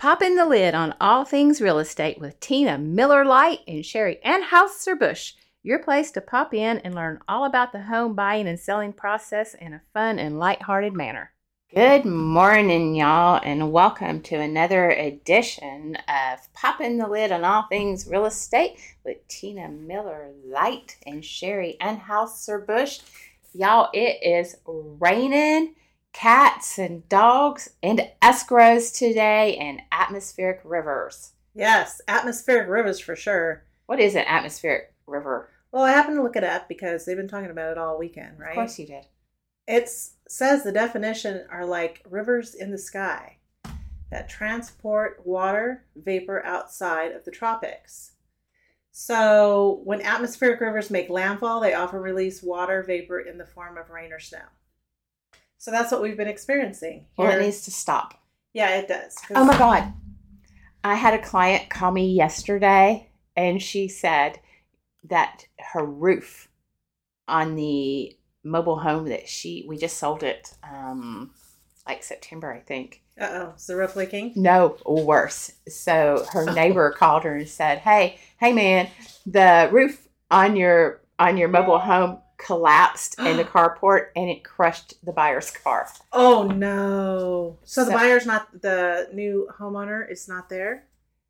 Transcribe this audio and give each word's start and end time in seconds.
Popping 0.00 0.34
the 0.34 0.46
lid 0.46 0.74
on 0.74 0.94
all 0.98 1.26
things 1.26 1.60
real 1.60 1.78
estate 1.78 2.18
with 2.18 2.40
Tina 2.40 2.78
Miller 2.78 3.22
Light 3.22 3.58
and 3.68 3.84
Sheri 3.84 4.18
Anhauser 4.22 4.98
Bush, 4.98 5.34
Your 5.62 5.78
place 5.78 6.10
to 6.12 6.22
pop 6.22 6.54
in 6.54 6.78
and 6.78 6.94
learn 6.94 7.20
all 7.28 7.44
about 7.44 7.72
the 7.72 7.82
home 7.82 8.14
buying 8.14 8.48
and 8.48 8.58
selling 8.58 8.94
process 8.94 9.52
in 9.52 9.74
a 9.74 9.82
fun 9.92 10.18
and 10.18 10.38
lighthearted 10.38 10.94
manner. 10.94 11.32
Good 11.74 12.06
morning, 12.06 12.94
y'all, 12.94 13.42
and 13.44 13.72
welcome 13.72 14.22
to 14.22 14.36
another 14.36 14.88
edition 14.88 15.98
of 16.08 16.50
Popping 16.54 16.96
the 16.96 17.06
Lid 17.06 17.30
on 17.30 17.44
All 17.44 17.64
Things 17.64 18.06
Real 18.06 18.24
Estate 18.24 18.78
with 19.04 19.18
Tina 19.28 19.68
Miller 19.68 20.30
Light 20.46 20.96
and 21.06 21.22
Sheri 21.22 21.76
Anhauser 21.76 22.66
Bush. 22.66 23.00
Y'all, 23.52 23.90
it 23.92 24.22
is 24.22 24.56
raining 24.66 25.74
cats 26.12 26.78
and 26.78 27.08
dogs 27.08 27.70
and 27.82 28.08
escrows 28.22 28.96
today 28.96 29.56
and 29.56 29.82
atmospheric 29.92 30.60
rivers. 30.64 31.32
Yes, 31.54 32.00
atmospheric 32.08 32.68
rivers 32.68 33.00
for 33.00 33.16
sure. 33.16 33.64
What 33.86 34.00
is 34.00 34.14
an 34.14 34.24
atmospheric 34.26 34.94
river? 35.06 35.50
Well, 35.72 35.84
I 35.84 35.92
happened 35.92 36.16
to 36.16 36.22
look 36.22 36.36
it 36.36 36.44
up 36.44 36.68
because 36.68 37.04
they've 37.04 37.16
been 37.16 37.28
talking 37.28 37.50
about 37.50 37.72
it 37.72 37.78
all 37.78 37.98
weekend, 37.98 38.38
right? 38.38 38.50
Of 38.50 38.54
course 38.56 38.78
you 38.78 38.86
did. 38.86 39.06
It 39.66 39.88
says 40.28 40.62
the 40.62 40.72
definition 40.72 41.46
are 41.50 41.64
like 41.64 42.02
rivers 42.08 42.54
in 42.54 42.70
the 42.70 42.78
sky 42.78 43.36
that 44.10 44.28
transport 44.28 45.24
water 45.24 45.84
vapor 45.94 46.44
outside 46.44 47.12
of 47.12 47.24
the 47.24 47.30
tropics. 47.30 48.12
So, 48.90 49.80
when 49.84 50.02
atmospheric 50.02 50.60
rivers 50.60 50.90
make 50.90 51.08
landfall, 51.08 51.60
they 51.60 51.74
often 51.74 52.00
release 52.00 52.42
water 52.42 52.82
vapor 52.82 53.20
in 53.20 53.38
the 53.38 53.46
form 53.46 53.78
of 53.78 53.90
rain 53.90 54.12
or 54.12 54.18
snow. 54.18 54.40
So 55.60 55.70
that's 55.70 55.92
what 55.92 56.00
we've 56.00 56.16
been 56.16 56.26
experiencing. 56.26 57.04
Well, 57.18 57.30
it 57.30 57.42
needs 57.42 57.60
to 57.66 57.70
stop. 57.70 58.14
yeah, 58.54 58.78
it 58.78 58.88
does. 58.88 59.14
Oh 59.34 59.44
my 59.44 59.58
God. 59.58 59.92
I 60.82 60.94
had 60.94 61.12
a 61.12 61.22
client 61.22 61.68
call 61.68 61.92
me 61.92 62.14
yesterday 62.14 63.10
and 63.36 63.60
she 63.62 63.86
said 63.86 64.40
that 65.04 65.44
her 65.58 65.84
roof 65.84 66.48
on 67.28 67.56
the 67.56 68.16
mobile 68.42 68.78
home 68.78 69.10
that 69.10 69.28
she, 69.28 69.66
we 69.68 69.76
just 69.76 69.98
sold 69.98 70.22
it 70.22 70.54
um, 70.64 71.30
like 71.86 72.02
September, 72.02 72.50
I 72.50 72.60
think. 72.60 73.02
Uh-oh, 73.20 73.52
is 73.54 73.66
the 73.66 73.76
roof 73.76 73.96
leaking? 73.96 74.32
No, 74.36 74.78
worse. 74.86 75.52
So 75.68 76.26
her 76.32 76.50
neighbor 76.54 76.90
called 76.90 77.24
her 77.24 77.36
and 77.36 77.46
said, 77.46 77.80
"Hey, 77.80 78.18
hey, 78.38 78.54
man, 78.54 78.88
the 79.26 79.68
roof 79.70 80.08
on 80.30 80.56
your 80.56 81.02
on 81.18 81.36
your 81.36 81.48
mobile 81.48 81.78
home 81.78 82.20
collapsed 82.44 83.18
in 83.18 83.36
the 83.36 83.44
carport 83.54 84.08
and 84.16 84.28
it 84.30 84.42
crushed 84.44 84.94
the 85.04 85.12
buyer's 85.12 85.50
car." 85.50 85.88
Oh 86.12 86.44
no. 86.44 87.58
So 87.64 87.84
the 87.84 87.92
buyer's 87.92 88.26
not 88.26 88.62
the 88.62 89.08
new 89.12 89.48
homeowner 89.58 90.10
is 90.10 90.28
not 90.28 90.48
there 90.48 90.84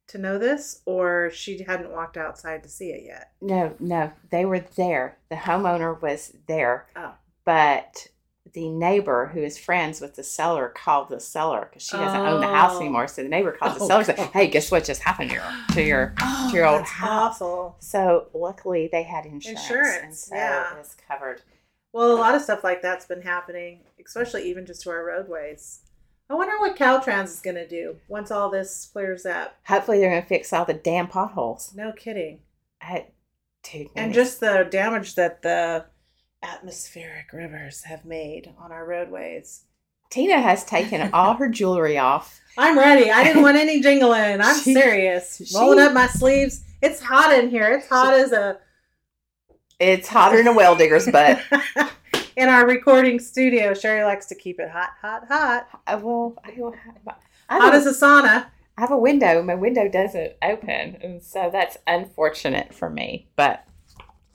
to 0.08 0.18
know 0.18 0.38
this 0.38 0.82
or 0.86 1.30
she 1.32 1.62
hadn't 1.62 1.92
walked 1.92 2.16
outside 2.16 2.62
to 2.64 2.68
see 2.68 2.90
it 2.90 3.04
yet. 3.04 3.32
No, 3.40 3.74
no, 3.78 4.10
they 4.30 4.44
were 4.44 4.60
there. 4.76 5.18
The 5.28 5.36
homeowner 5.36 6.00
was 6.02 6.32
there, 6.48 6.86
Oh. 6.96 7.12
but 7.44 8.08
the 8.52 8.68
neighbor 8.68 9.30
who 9.32 9.40
is 9.40 9.56
friends 9.56 10.00
with 10.00 10.16
the 10.16 10.24
seller 10.24 10.68
called 10.74 11.08
the 11.08 11.20
seller 11.20 11.68
because 11.70 11.84
she 11.84 11.96
doesn't 11.96 12.26
own 12.26 12.40
the 12.40 12.48
house 12.48 12.72
Oh. 12.74 12.80
anymore. 12.80 13.06
So 13.06 13.22
the 13.22 13.28
neighbor 13.28 13.52
called 13.52 13.76
the 13.76 13.84
Oh, 13.84 13.86
seller 13.86 13.98
and 14.00 14.06
said, 14.06 14.18
"Hey, 14.32 14.48
guess 14.48 14.72
what 14.72 14.82
just 14.82 15.02
happened 15.02 15.30
to 15.30 15.36
your 15.36 15.44
to 15.74 15.76
oh, 15.80 15.84
your 15.84 16.14
Oh, 16.50 16.56
your 16.56 16.66
old 16.66 16.80
that's 16.80 16.90
house?" 16.90 17.42
awful. 17.42 17.76
So 17.80 18.28
luckily 18.34 18.88
they 18.90 19.02
had 19.02 19.26
insurance, 19.26 19.46
and 19.46 19.58
Insurance, 19.58 20.24
so 20.26 20.34
yeah. 20.34 20.72
it 20.72 20.78
was 20.78 20.96
covered. 21.08 21.42
Well, 21.92 22.12
a 22.12 22.18
lot 22.18 22.34
of 22.34 22.42
stuff 22.42 22.62
like 22.62 22.82
that's 22.82 23.06
been 23.06 23.22
happening, 23.22 23.80
especially 24.04 24.48
even 24.48 24.64
just 24.66 24.82
to 24.82 24.90
our 24.90 25.04
roadways. 25.04 25.80
I 26.28 26.34
wonder 26.34 26.56
what 26.60 26.76
Caltrans 26.76 27.24
is 27.24 27.40
going 27.40 27.56
to 27.56 27.66
do 27.66 27.96
once 28.06 28.30
all 28.30 28.50
this 28.50 28.88
clears 28.92 29.26
up. 29.26 29.56
Hopefully 29.64 29.98
they're 29.98 30.10
going 30.10 30.22
to 30.22 30.28
fix 30.28 30.52
all 30.52 30.64
the 30.64 30.74
damn 30.74 31.08
potholes. 31.08 31.72
No 31.74 31.90
kidding. 31.90 32.38
I, 32.80 33.06
dude, 33.64 33.88
And 33.96 34.14
just 34.14 34.38
the 34.38 34.68
damage 34.70 35.16
that 35.16 35.42
the 35.42 35.86
atmospheric 36.40 37.32
rivers 37.32 37.82
have 37.84 38.04
made 38.04 38.54
on 38.58 38.70
our 38.70 38.86
roadways. 38.86 39.64
Tina 40.10 40.40
has 40.40 40.64
taken 40.64 41.10
all 41.14 41.34
her 41.34 41.48
jewelry 41.48 41.96
off. 41.98 42.40
I'm 42.58 42.78
ready. 42.78 43.10
I 43.10 43.24
didn't 43.24 43.42
want 43.42 43.56
any 43.56 43.80
jingling. 43.82 44.40
I'm 44.40 44.58
She- 44.60 44.74
serious. 44.74 45.36
she- 45.44 45.56
Rolling 45.56 45.78
up 45.78 45.92
my 45.92 46.06
sleeves. 46.08 46.64
It's 46.82 47.00
hot 47.00 47.32
in 47.38 47.50
here. 47.50 47.68
It's 47.72 47.88
hot 47.88 48.14
as 48.14 48.32
a 48.32 48.58
It's 49.78 50.08
hotter 50.08 50.38
than 50.38 50.48
a 50.48 50.52
well 50.54 50.74
digger's 50.76 51.06
butt. 51.10 51.40
in 52.36 52.48
our 52.48 52.66
recording 52.66 53.18
studio. 53.18 53.72
Sheri 53.72 54.04
likes 54.04 54.26
to 54.26 54.34
keep 54.34 54.58
it 54.60 54.70
hot, 54.70 54.90
hot, 55.00 55.26
hot. 55.28 55.68
I 55.86 55.94
will. 55.96 56.36
I 56.44 56.54
will 56.56 56.74
I 57.48 57.58
Hot 57.58 57.74
as 57.74 57.86
a 57.86 57.90
sauna. 57.92 58.46
I 58.78 58.80
have 58.80 58.90
a 58.92 58.96
window. 58.98 59.42
My 59.42 59.54
window 59.56 59.88
doesn't 59.88 60.32
open, 60.42 60.96
and 61.02 61.22
so 61.22 61.50
that's 61.52 61.76
unfortunate 61.86 62.72
for 62.74 62.88
me. 62.88 63.28
But 63.36 63.64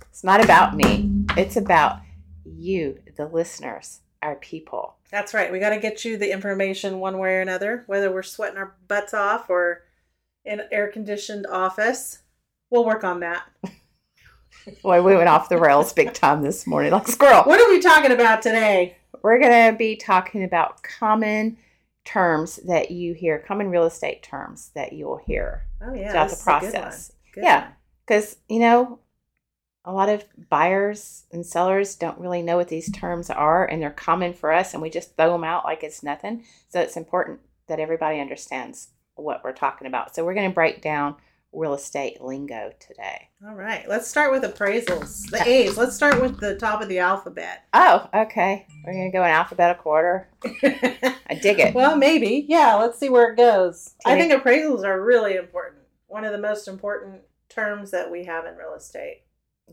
it's 0.09 0.23
not 0.23 0.43
about 0.43 0.75
me. 0.75 1.09
It's 1.35 1.57
about 1.57 1.99
you, 2.43 2.99
the 3.17 3.25
listeners, 3.27 4.01
our 4.25 4.35
people. 4.35 4.95
That's 5.11 5.33
right. 5.33 5.51
We 5.51 5.59
got 5.59 5.69
to 5.69 5.79
get 5.79 6.03
you 6.03 6.17
the 6.17 6.31
information 6.31 6.99
one 6.99 7.19
way 7.19 7.35
or 7.35 7.41
another, 7.41 7.83
whether 7.87 8.11
we're 8.11 8.23
sweating 8.23 8.57
our 8.57 8.75
butts 8.87 9.13
off 9.13 9.49
or 9.49 9.83
in 10.43 10.59
an 10.59 10.67
air 10.71 10.87
conditioned 10.87 11.45
office. 11.47 12.19
We'll 12.69 12.85
work 12.85 13.03
on 13.03 13.19
that. 13.19 13.45
Boy, 14.81 15.01
we 15.03 15.15
went 15.15 15.29
off 15.29 15.47
the 15.47 15.59
rails 15.59 15.93
big 15.93 16.13
time 16.13 16.41
this 16.41 16.65
morning, 16.65 16.91
like 16.91 17.07
squirrel. 17.07 17.43
What 17.43 17.61
are 17.61 17.69
we 17.69 17.79
talking 17.79 18.11
about 18.11 18.41
today? 18.41 18.97
We're 19.21 19.39
going 19.39 19.71
to 19.71 19.77
be 19.77 19.95
talking 19.95 20.43
about 20.43 20.81
common 20.81 21.57
terms 22.03 22.57
that 22.65 22.89
you 22.89 23.13
hear, 23.13 23.39
common 23.39 23.69
real 23.69 23.85
estate 23.85 24.23
terms 24.23 24.71
that 24.73 24.93
you'll 24.93 25.17
hear 25.17 25.65
Oh 25.81 25.93
yeah, 25.93 26.11
throughout 26.11 26.29
the 26.29 26.33
is 26.33 26.39
good 26.39 26.43
process. 26.43 27.11
Good 27.33 27.43
Yeah. 27.43 27.67
Because, 28.05 28.37
you 28.49 28.59
know, 28.59 28.99
a 29.85 29.93
lot 29.93 30.09
of 30.09 30.25
buyers 30.49 31.25
and 31.31 31.45
sellers 31.45 31.95
don't 31.95 32.19
really 32.19 32.41
know 32.41 32.57
what 32.57 32.67
these 32.67 32.91
terms 32.91 33.29
are, 33.29 33.65
and 33.65 33.81
they're 33.81 33.91
common 33.91 34.33
for 34.33 34.51
us, 34.51 34.73
and 34.73 34.81
we 34.81 34.89
just 34.89 35.15
throw 35.15 35.31
them 35.31 35.43
out 35.43 35.63
like 35.63 35.83
it's 35.83 36.03
nothing. 36.03 36.43
So 36.69 36.81
it's 36.81 36.97
important 36.97 37.39
that 37.67 37.79
everybody 37.79 38.19
understands 38.19 38.89
what 39.15 39.43
we're 39.43 39.53
talking 39.53 39.87
about. 39.87 40.13
So 40.15 40.25
we're 40.25 40.33
going 40.33 40.49
to 40.49 40.53
break 40.53 40.81
down 40.81 41.15
real 41.53 41.73
estate 41.73 42.21
lingo 42.21 42.71
today. 42.79 43.29
All 43.47 43.55
right, 43.55 43.87
let's 43.87 44.07
start 44.07 44.31
with 44.31 44.43
appraisals. 44.43 45.29
The 45.29 45.47
A's. 45.47 45.77
Let's 45.77 45.95
start 45.95 46.21
with 46.21 46.39
the 46.39 46.55
top 46.55 46.81
of 46.81 46.89
the 46.89 46.99
alphabet. 46.99 47.63
Oh, 47.73 48.09
okay. 48.13 48.67
We're 48.85 48.93
going 48.93 49.11
to 49.11 49.17
go 49.17 49.23
in 49.23 49.29
alphabetical 49.29 49.91
order. 49.91 50.27
I 50.43 51.39
dig 51.41 51.59
it. 51.59 51.73
well, 51.73 51.95
maybe. 51.95 52.45
Yeah, 52.49 52.75
let's 52.75 52.99
see 52.99 53.09
where 53.09 53.31
it 53.31 53.37
goes. 53.37 53.93
I 54.05 54.17
think 54.19 54.33
appraisals 54.33 54.83
are 54.83 55.01
really 55.01 55.35
important. 55.35 55.83
One 56.07 56.25
of 56.25 56.31
the 56.31 56.37
most 56.39 56.67
important 56.67 57.21
terms 57.49 57.91
that 57.91 58.11
we 58.11 58.25
have 58.25 58.45
in 58.45 58.55
real 58.55 58.73
estate. 58.73 59.21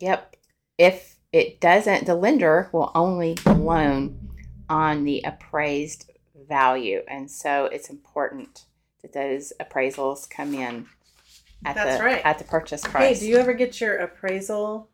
Yep. 0.01 0.37
If 0.79 1.17
it 1.33 1.61
doesn't, 1.61 2.07
the 2.07 2.15
lender 2.15 2.69
will 2.73 2.91
only 2.95 3.37
loan 3.47 4.31
on 4.69 5.05
the 5.05 5.23
appraised 5.25 6.11
value. 6.49 7.03
And 7.09 7.31
so 7.31 7.67
it's 7.67 7.89
important 7.89 8.67
that 9.03 9.13
those 9.13 9.53
appraisals 9.61 10.29
come 10.29 10.55
in 10.55 10.87
at 11.65 11.75
That's 11.75 11.99
the 11.99 12.05
right. 12.05 12.23
at 12.25 12.39
the 12.39 12.45
purchase 12.45 12.83
price. 12.83 13.19
Hey, 13.19 13.27
do 13.27 13.31
you 13.31 13.39
ever 13.39 13.53
get 13.53 13.81
your 13.81 13.97
appraisal 13.97 14.89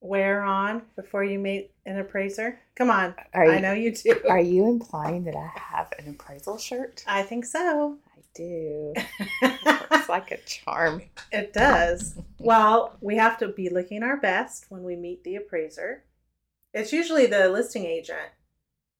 wear 0.00 0.42
on 0.42 0.82
before 0.96 1.24
you 1.24 1.38
meet 1.38 1.72
an 1.86 1.98
appraiser? 1.98 2.60
Come 2.76 2.90
on. 2.90 3.14
I 3.34 3.58
know 3.58 3.72
you 3.72 3.94
do. 3.94 4.20
are 4.28 4.40
you 4.40 4.66
implying 4.68 5.24
that 5.24 5.36
I 5.36 5.50
have 5.58 5.92
an 5.98 6.08
appraisal 6.08 6.58
shirt? 6.58 7.02
I 7.06 7.22
think 7.22 7.44
so. 7.44 7.98
Do. 8.34 8.92
It's 9.42 10.08
like 10.08 10.30
a 10.30 10.36
charm. 10.46 11.02
it 11.32 11.52
does. 11.52 12.14
Well, 12.38 12.96
we 13.00 13.16
have 13.16 13.38
to 13.38 13.48
be 13.48 13.70
looking 13.70 14.02
our 14.02 14.18
best 14.18 14.66
when 14.68 14.82
we 14.82 14.96
meet 14.96 15.24
the 15.24 15.36
appraiser. 15.36 16.04
It's 16.74 16.92
usually 16.92 17.24
the 17.24 17.48
listing 17.48 17.86
agent 17.86 18.32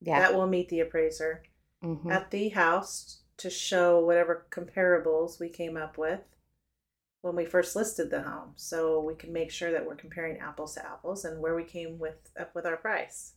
Yeah. 0.00 0.18
that 0.20 0.34
will 0.34 0.46
meet 0.46 0.70
the 0.70 0.80
appraiser 0.80 1.42
Mhm. 1.84 2.10
at 2.10 2.30
the 2.30 2.48
house 2.50 3.18
to 3.36 3.50
show 3.50 3.98
whatever 4.02 4.46
comparables 4.50 5.38
we 5.38 5.50
came 5.50 5.76
up 5.76 5.98
with 5.98 6.20
when 7.20 7.36
we 7.36 7.44
first 7.44 7.76
listed 7.76 8.08
the 8.10 8.22
home 8.22 8.52
so 8.56 8.98
we 9.00 9.14
can 9.14 9.30
make 9.32 9.50
sure 9.50 9.70
that 9.72 9.84
we're 9.84 9.94
comparing 9.96 10.38
apples 10.38 10.74
to 10.76 10.86
apples 10.86 11.24
and 11.26 11.40
where 11.42 11.54
we 11.54 11.64
came 11.64 11.98
with 11.98 12.30
up 12.40 12.54
with 12.54 12.64
our 12.64 12.76
price 12.78 13.32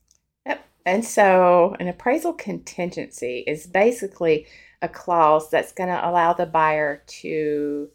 Yep. 0.46 0.64
And 0.86 1.04
so 1.04 1.76
an 1.82 1.90
appraisal 1.90 2.32
contingency 2.32 3.44
is 3.46 3.68
basically 3.68 4.48
a 4.82 4.88
clause 4.88 5.50
that's 5.50 5.72
going 5.72 5.90
to 5.90 6.10
allow 6.10 6.34
the 6.34 6.46
buyer 6.46 7.04
to 7.08 7.90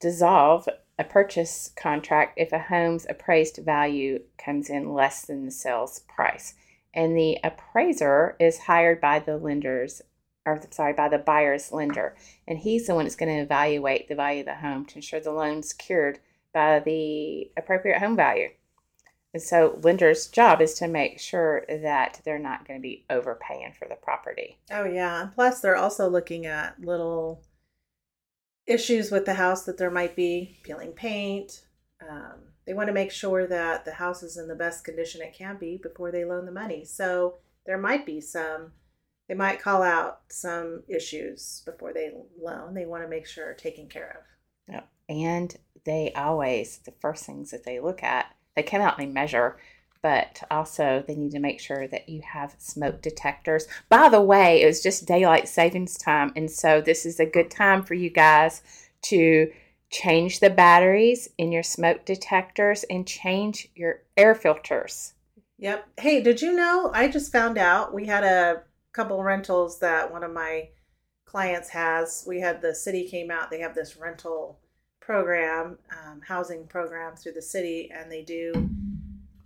dissolve 0.00 0.68
a 0.98 1.04
purchase 1.04 1.72
contract 1.76 2.38
if 2.38 2.52
a 2.52 2.58
home's 2.58 3.06
appraised 3.08 3.58
value 3.64 4.20
comes 4.38 4.68
in 4.68 4.92
less 4.92 5.24
than 5.24 5.44
the 5.44 5.50
sales 5.50 6.00
price. 6.00 6.54
And 6.94 7.16
the 7.16 7.38
appraiser 7.42 8.36
is 8.38 8.58
hired 8.58 9.00
by 9.00 9.18
the 9.18 9.38
lender's 9.38 10.02
or 10.44 10.60
sorry, 10.70 10.92
by 10.92 11.08
the 11.08 11.18
buyer's 11.18 11.72
lender. 11.72 12.16
And 12.46 12.58
he's 12.58 12.86
the 12.86 12.94
one 12.94 13.04
that's 13.04 13.16
going 13.16 13.32
to 13.32 13.42
evaluate 13.42 14.08
the 14.08 14.14
value 14.14 14.40
of 14.40 14.46
the 14.46 14.56
home 14.56 14.84
to 14.86 14.96
ensure 14.96 15.20
the 15.20 15.30
loan's 15.30 15.68
secured 15.68 16.18
by 16.52 16.80
the 16.80 17.50
appropriate 17.56 17.98
home 17.98 18.16
value. 18.16 18.48
And 19.34 19.42
so 19.42 19.78
lender's 19.82 20.26
job 20.26 20.60
is 20.60 20.74
to 20.74 20.88
make 20.88 21.18
sure 21.18 21.64
that 21.68 22.20
they're 22.24 22.38
not 22.38 22.66
going 22.66 22.78
to 22.78 22.82
be 22.82 23.04
overpaying 23.08 23.72
for 23.78 23.88
the 23.88 23.94
property. 23.94 24.58
Oh 24.70 24.84
yeah, 24.84 25.22
and 25.22 25.32
plus 25.32 25.60
they're 25.60 25.76
also 25.76 26.08
looking 26.08 26.44
at 26.46 26.78
little 26.80 27.42
issues 28.66 29.10
with 29.10 29.24
the 29.24 29.34
house 29.34 29.64
that 29.64 29.78
there 29.78 29.90
might 29.90 30.14
be, 30.14 30.58
peeling 30.62 30.92
paint. 30.92 31.64
Um, 32.08 32.40
they 32.66 32.74
want 32.74 32.88
to 32.88 32.92
make 32.92 33.10
sure 33.10 33.46
that 33.46 33.84
the 33.84 33.92
house 33.92 34.22
is 34.22 34.36
in 34.36 34.48
the 34.48 34.54
best 34.54 34.84
condition 34.84 35.22
it 35.22 35.34
can 35.34 35.56
be 35.56 35.80
before 35.82 36.12
they 36.12 36.24
loan 36.24 36.46
the 36.46 36.52
money. 36.52 36.84
So 36.84 37.38
there 37.66 37.78
might 37.78 38.06
be 38.06 38.20
some, 38.20 38.72
they 39.28 39.34
might 39.34 39.62
call 39.62 39.82
out 39.82 40.20
some 40.28 40.82
issues 40.88 41.62
before 41.64 41.92
they 41.92 42.12
loan. 42.40 42.74
They 42.74 42.86
want 42.86 43.02
to 43.02 43.08
make 43.08 43.26
sure 43.26 43.50
are 43.50 43.54
taken 43.54 43.88
care 43.88 44.20
of. 44.20 44.74
Yep. 44.74 44.88
And 45.08 45.56
they 45.84 46.12
always, 46.14 46.78
the 46.78 46.94
first 47.00 47.24
things 47.24 47.50
that 47.50 47.64
they 47.64 47.80
look 47.80 48.02
at, 48.02 48.34
they 48.56 48.62
come 48.62 48.80
out 48.80 48.98
and 48.98 49.08
they 49.08 49.12
measure, 49.12 49.58
but 50.02 50.42
also 50.50 51.04
they 51.06 51.14
need 51.14 51.32
to 51.32 51.38
make 51.38 51.60
sure 51.60 51.86
that 51.88 52.08
you 52.08 52.22
have 52.22 52.56
smoke 52.58 53.00
detectors. 53.00 53.66
By 53.88 54.08
the 54.08 54.20
way, 54.20 54.62
it 54.62 54.66
was 54.66 54.82
just 54.82 55.06
daylight 55.06 55.48
savings 55.48 55.96
time. 55.96 56.32
And 56.34 56.50
so 56.50 56.80
this 56.80 57.06
is 57.06 57.20
a 57.20 57.26
good 57.26 57.50
time 57.50 57.82
for 57.82 57.94
you 57.94 58.10
guys 58.10 58.62
to 59.02 59.50
change 59.90 60.40
the 60.40 60.50
batteries 60.50 61.28
in 61.38 61.52
your 61.52 61.62
smoke 61.62 62.04
detectors 62.04 62.84
and 62.90 63.06
change 63.06 63.68
your 63.74 64.00
air 64.16 64.34
filters. 64.34 65.12
Yep. 65.58 65.86
Hey, 65.98 66.20
did 66.22 66.42
you 66.42 66.52
know? 66.52 66.90
I 66.92 67.08
just 67.08 67.30
found 67.30 67.58
out 67.58 67.94
we 67.94 68.06
had 68.06 68.24
a 68.24 68.62
couple 68.92 69.22
rentals 69.22 69.78
that 69.78 70.10
one 70.10 70.24
of 70.24 70.32
my 70.32 70.70
clients 71.24 71.68
has. 71.68 72.24
We 72.26 72.40
had 72.40 72.60
the 72.60 72.74
city 72.74 73.08
came 73.08 73.30
out, 73.30 73.50
they 73.50 73.60
have 73.60 73.74
this 73.74 73.96
rental 73.96 74.58
program, 75.04 75.78
um, 75.90 76.20
housing 76.26 76.66
program 76.66 77.16
through 77.16 77.32
the 77.32 77.42
city, 77.42 77.90
and 77.94 78.10
they 78.10 78.22
do. 78.22 78.52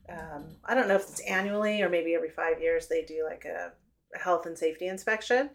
Um, 0.09 0.57
I 0.65 0.75
don't 0.75 0.87
know 0.87 0.95
if 0.95 1.03
it's 1.03 1.21
annually 1.21 1.83
or 1.83 1.89
maybe 1.89 2.15
every 2.15 2.31
five 2.31 2.61
years 2.61 2.87
they 2.87 3.03
do 3.03 3.25
like 3.29 3.45
a, 3.45 3.73
a 4.15 4.19
health 4.19 4.47
and 4.47 4.57
safety 4.57 4.87
inspection. 4.87 5.51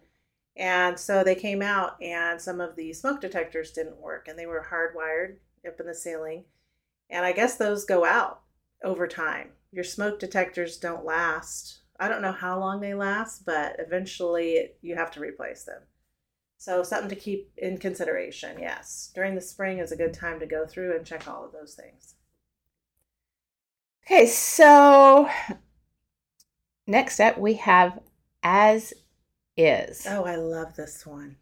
And 0.58 1.00
so 1.00 1.24
they 1.24 1.36
came 1.36 1.62
out, 1.62 2.02
and 2.02 2.42
some 2.42 2.60
of 2.60 2.76
the 2.76 2.92
smoke 2.92 3.22
detectors 3.22 3.72
didn't 3.72 4.02
work, 4.02 4.28
and 4.28 4.38
they 4.38 4.46
were 4.46 4.68
hardwired 4.70 5.36
up 5.66 5.80
in 5.80 5.86
the 5.86 5.96
ceiling. 5.96 6.44
And 7.10 7.26
I 7.26 7.32
guess 7.32 7.56
those 7.56 7.86
go 7.86 8.04
out 8.04 8.42
over 8.84 9.08
time. 9.08 9.52
Your 9.72 9.86
smoke 9.86 10.20
detectors 10.20 10.78
don't 10.78 11.06
last. 11.06 11.80
I 12.00 12.10
don't 12.10 12.22
know 12.22 12.34
how 12.34 12.60
long 12.60 12.82
they 12.82 12.94
last, 12.94 13.46
but 13.46 13.78
eventually 13.80 14.72
you 14.82 14.96
have 14.96 15.12
to 15.12 15.22
replace 15.22 15.64
them. 15.64 15.82
So, 16.62 16.84
something 16.84 17.10
to 17.10 17.16
keep 17.16 17.52
in 17.58 17.80
consideration, 17.80 18.60
yes. 18.60 19.12
During 19.16 19.34
the 19.34 19.42
spring 19.42 19.80
is 19.80 19.92
a 19.92 19.96
good 19.96 20.14
time 20.14 20.40
to 20.40 20.46
go 20.46 20.68
through 20.68 20.96
and 20.96 21.04
check 21.04 21.28
all 21.28 21.44
of 21.44 21.52
those 21.52 21.74
things. 21.74 22.14
Okay, 24.06 24.28
so 24.28 25.28
next 26.86 27.20
up 27.20 27.40
we 27.40 27.56
have 27.56 28.00
as 28.44 28.94
is. 29.58 30.06
Oh, 30.08 30.26
I 30.26 30.36
love 30.36 30.76
this 30.76 31.04
one. 31.04 31.38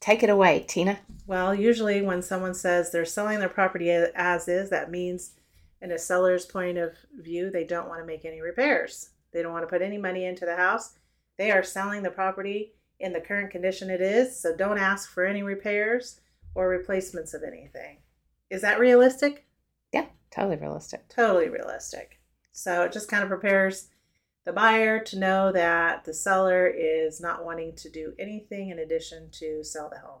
Take 0.00 0.24
it 0.24 0.30
away, 0.30 0.64
Tina. 0.66 0.98
Well, 1.28 1.54
usually 1.54 2.02
when 2.02 2.20
someone 2.20 2.54
says 2.54 2.90
they're 2.90 3.04
selling 3.04 3.38
their 3.38 3.48
property 3.48 3.88
as 3.88 4.48
is, 4.48 4.68
that 4.68 4.90
means, 4.90 5.34
in 5.80 5.92
a 5.92 5.98
seller's 5.98 6.44
point 6.44 6.76
of 6.76 6.96
view, 7.16 7.52
they 7.52 7.62
don't 7.62 7.88
want 7.88 8.00
to 8.00 8.06
make 8.06 8.24
any 8.24 8.40
repairs. 8.40 9.10
They 9.30 9.44
don't 9.44 9.52
want 9.52 9.62
to 9.62 9.70
put 9.70 9.80
any 9.80 9.96
money 9.96 10.24
into 10.24 10.44
the 10.44 10.56
house. 10.56 10.98
They 11.38 11.52
are 11.52 11.62
selling 11.62 12.02
the 12.02 12.10
property 12.10 12.72
in 13.00 13.12
the 13.12 13.20
current 13.20 13.50
condition 13.50 13.90
it 13.90 14.00
is, 14.00 14.38
so 14.38 14.56
don't 14.56 14.78
ask 14.78 15.10
for 15.10 15.24
any 15.24 15.42
repairs 15.42 16.20
or 16.54 16.68
replacements 16.68 17.34
of 17.34 17.42
anything. 17.42 17.98
Is 18.50 18.62
that 18.62 18.78
realistic? 18.78 19.46
Yeah, 19.92 20.06
totally 20.30 20.56
realistic. 20.56 21.08
Totally 21.08 21.48
realistic. 21.48 22.20
So 22.52 22.82
it 22.82 22.92
just 22.92 23.08
kind 23.08 23.22
of 23.22 23.28
prepares 23.28 23.88
the 24.44 24.52
buyer 24.52 25.00
to 25.00 25.18
know 25.18 25.50
that 25.52 26.04
the 26.04 26.14
seller 26.14 26.66
is 26.66 27.20
not 27.20 27.44
wanting 27.44 27.74
to 27.76 27.90
do 27.90 28.12
anything 28.18 28.68
in 28.68 28.78
addition 28.78 29.30
to 29.32 29.64
sell 29.64 29.88
the 29.88 29.98
home. 29.98 30.20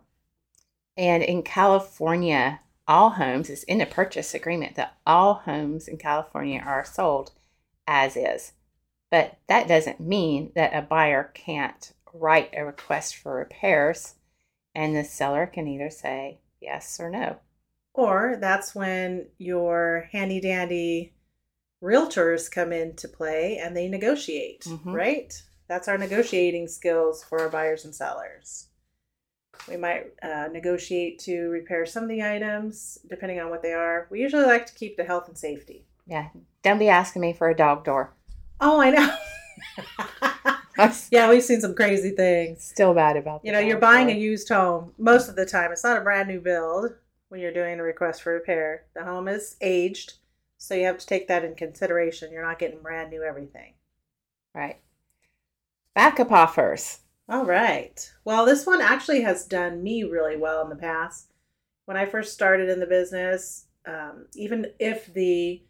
And 0.96 1.22
in 1.22 1.42
California, 1.42 2.60
all 2.88 3.10
homes 3.10 3.50
is 3.50 3.64
in 3.64 3.80
a 3.80 3.86
purchase 3.86 4.34
agreement 4.34 4.76
that 4.76 4.96
all 5.06 5.34
homes 5.34 5.88
in 5.88 5.98
California 5.98 6.62
are 6.64 6.84
sold 6.84 7.32
as 7.86 8.16
is. 8.16 8.52
But 9.10 9.38
that 9.48 9.68
doesn't 9.68 10.00
mean 10.00 10.52
that 10.54 10.74
a 10.74 10.82
buyer 10.82 11.30
can't 11.34 11.92
write 12.14 12.54
a 12.56 12.64
request 12.64 13.16
for 13.16 13.34
repairs 13.34 14.14
and 14.74 14.96
the 14.96 15.04
seller 15.04 15.46
can 15.46 15.68
either 15.68 15.90
say 15.90 16.38
yes 16.60 16.98
or 16.98 17.10
no. 17.10 17.36
Or 17.92 18.38
that's 18.40 18.74
when 18.74 19.26
your 19.38 20.08
handy 20.10 20.40
dandy 20.40 21.12
realtors 21.82 22.50
come 22.50 22.72
into 22.72 23.06
play 23.06 23.58
and 23.58 23.76
they 23.76 23.88
negotiate, 23.88 24.62
mm-hmm. 24.62 24.92
right? 24.92 25.42
That's 25.68 25.88
our 25.88 25.98
negotiating 25.98 26.68
skills 26.68 27.22
for 27.22 27.40
our 27.40 27.48
buyers 27.48 27.84
and 27.84 27.94
sellers. 27.94 28.68
We 29.68 29.76
might 29.76 30.06
uh, 30.22 30.48
negotiate 30.52 31.20
to 31.20 31.48
repair 31.48 31.86
some 31.86 32.02
of 32.02 32.08
the 32.08 32.22
items 32.22 32.98
depending 33.08 33.40
on 33.40 33.50
what 33.50 33.62
they 33.62 33.72
are. 33.72 34.08
We 34.10 34.20
usually 34.20 34.44
like 34.44 34.66
to 34.66 34.74
keep 34.74 34.96
the 34.96 35.04
health 35.04 35.28
and 35.28 35.38
safety. 35.38 35.86
Yeah. 36.06 36.28
Don't 36.62 36.78
be 36.78 36.88
asking 36.88 37.22
me 37.22 37.32
for 37.32 37.48
a 37.48 37.56
dog 37.56 37.84
door. 37.84 38.12
Oh, 38.60 38.80
I 38.80 38.90
know. 38.90 39.16
yeah, 41.10 41.28
we've 41.28 41.42
seen 41.42 41.60
some 41.60 41.74
crazy 41.74 42.10
things. 42.10 42.64
Still 42.64 42.94
bad 42.94 43.16
about 43.16 43.44
You 43.44 43.52
know, 43.52 43.58
you're 43.58 43.78
buying 43.78 44.10
a 44.10 44.14
used 44.14 44.48
home 44.48 44.92
most 44.98 45.28
of 45.28 45.36
the 45.36 45.46
time. 45.46 45.72
It's 45.72 45.84
not 45.84 45.98
a 45.98 46.02
brand 46.02 46.28
new 46.28 46.40
build 46.40 46.92
when 47.28 47.40
you're 47.40 47.52
doing 47.52 47.78
a 47.78 47.82
request 47.82 48.22
for 48.22 48.32
repair. 48.32 48.84
The 48.94 49.04
home 49.04 49.28
is 49.28 49.56
aged, 49.60 50.14
so 50.58 50.74
you 50.74 50.86
have 50.86 50.98
to 50.98 51.06
take 51.06 51.28
that 51.28 51.44
in 51.44 51.54
consideration. 51.54 52.32
You're 52.32 52.46
not 52.46 52.58
getting 52.58 52.80
brand 52.80 53.10
new 53.10 53.22
everything. 53.22 53.74
Right. 54.54 54.78
Backup 55.94 56.32
offers. 56.32 57.00
All 57.28 57.44
right. 57.44 58.12
Well, 58.24 58.44
this 58.44 58.66
one 58.66 58.80
actually 58.80 59.22
has 59.22 59.46
done 59.46 59.82
me 59.82 60.04
really 60.04 60.36
well 60.36 60.62
in 60.62 60.68
the 60.68 60.76
past. 60.76 61.32
When 61.86 61.96
I 61.96 62.06
first 62.06 62.34
started 62.34 62.68
in 62.68 62.80
the 62.80 62.86
business, 62.86 63.66
um, 63.86 64.26
even 64.34 64.66
if 64.78 65.12
the 65.12 65.62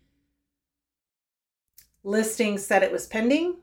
listing 2.02 2.58
said 2.58 2.82
it 2.82 2.92
was 2.92 3.06
pending, 3.06 3.56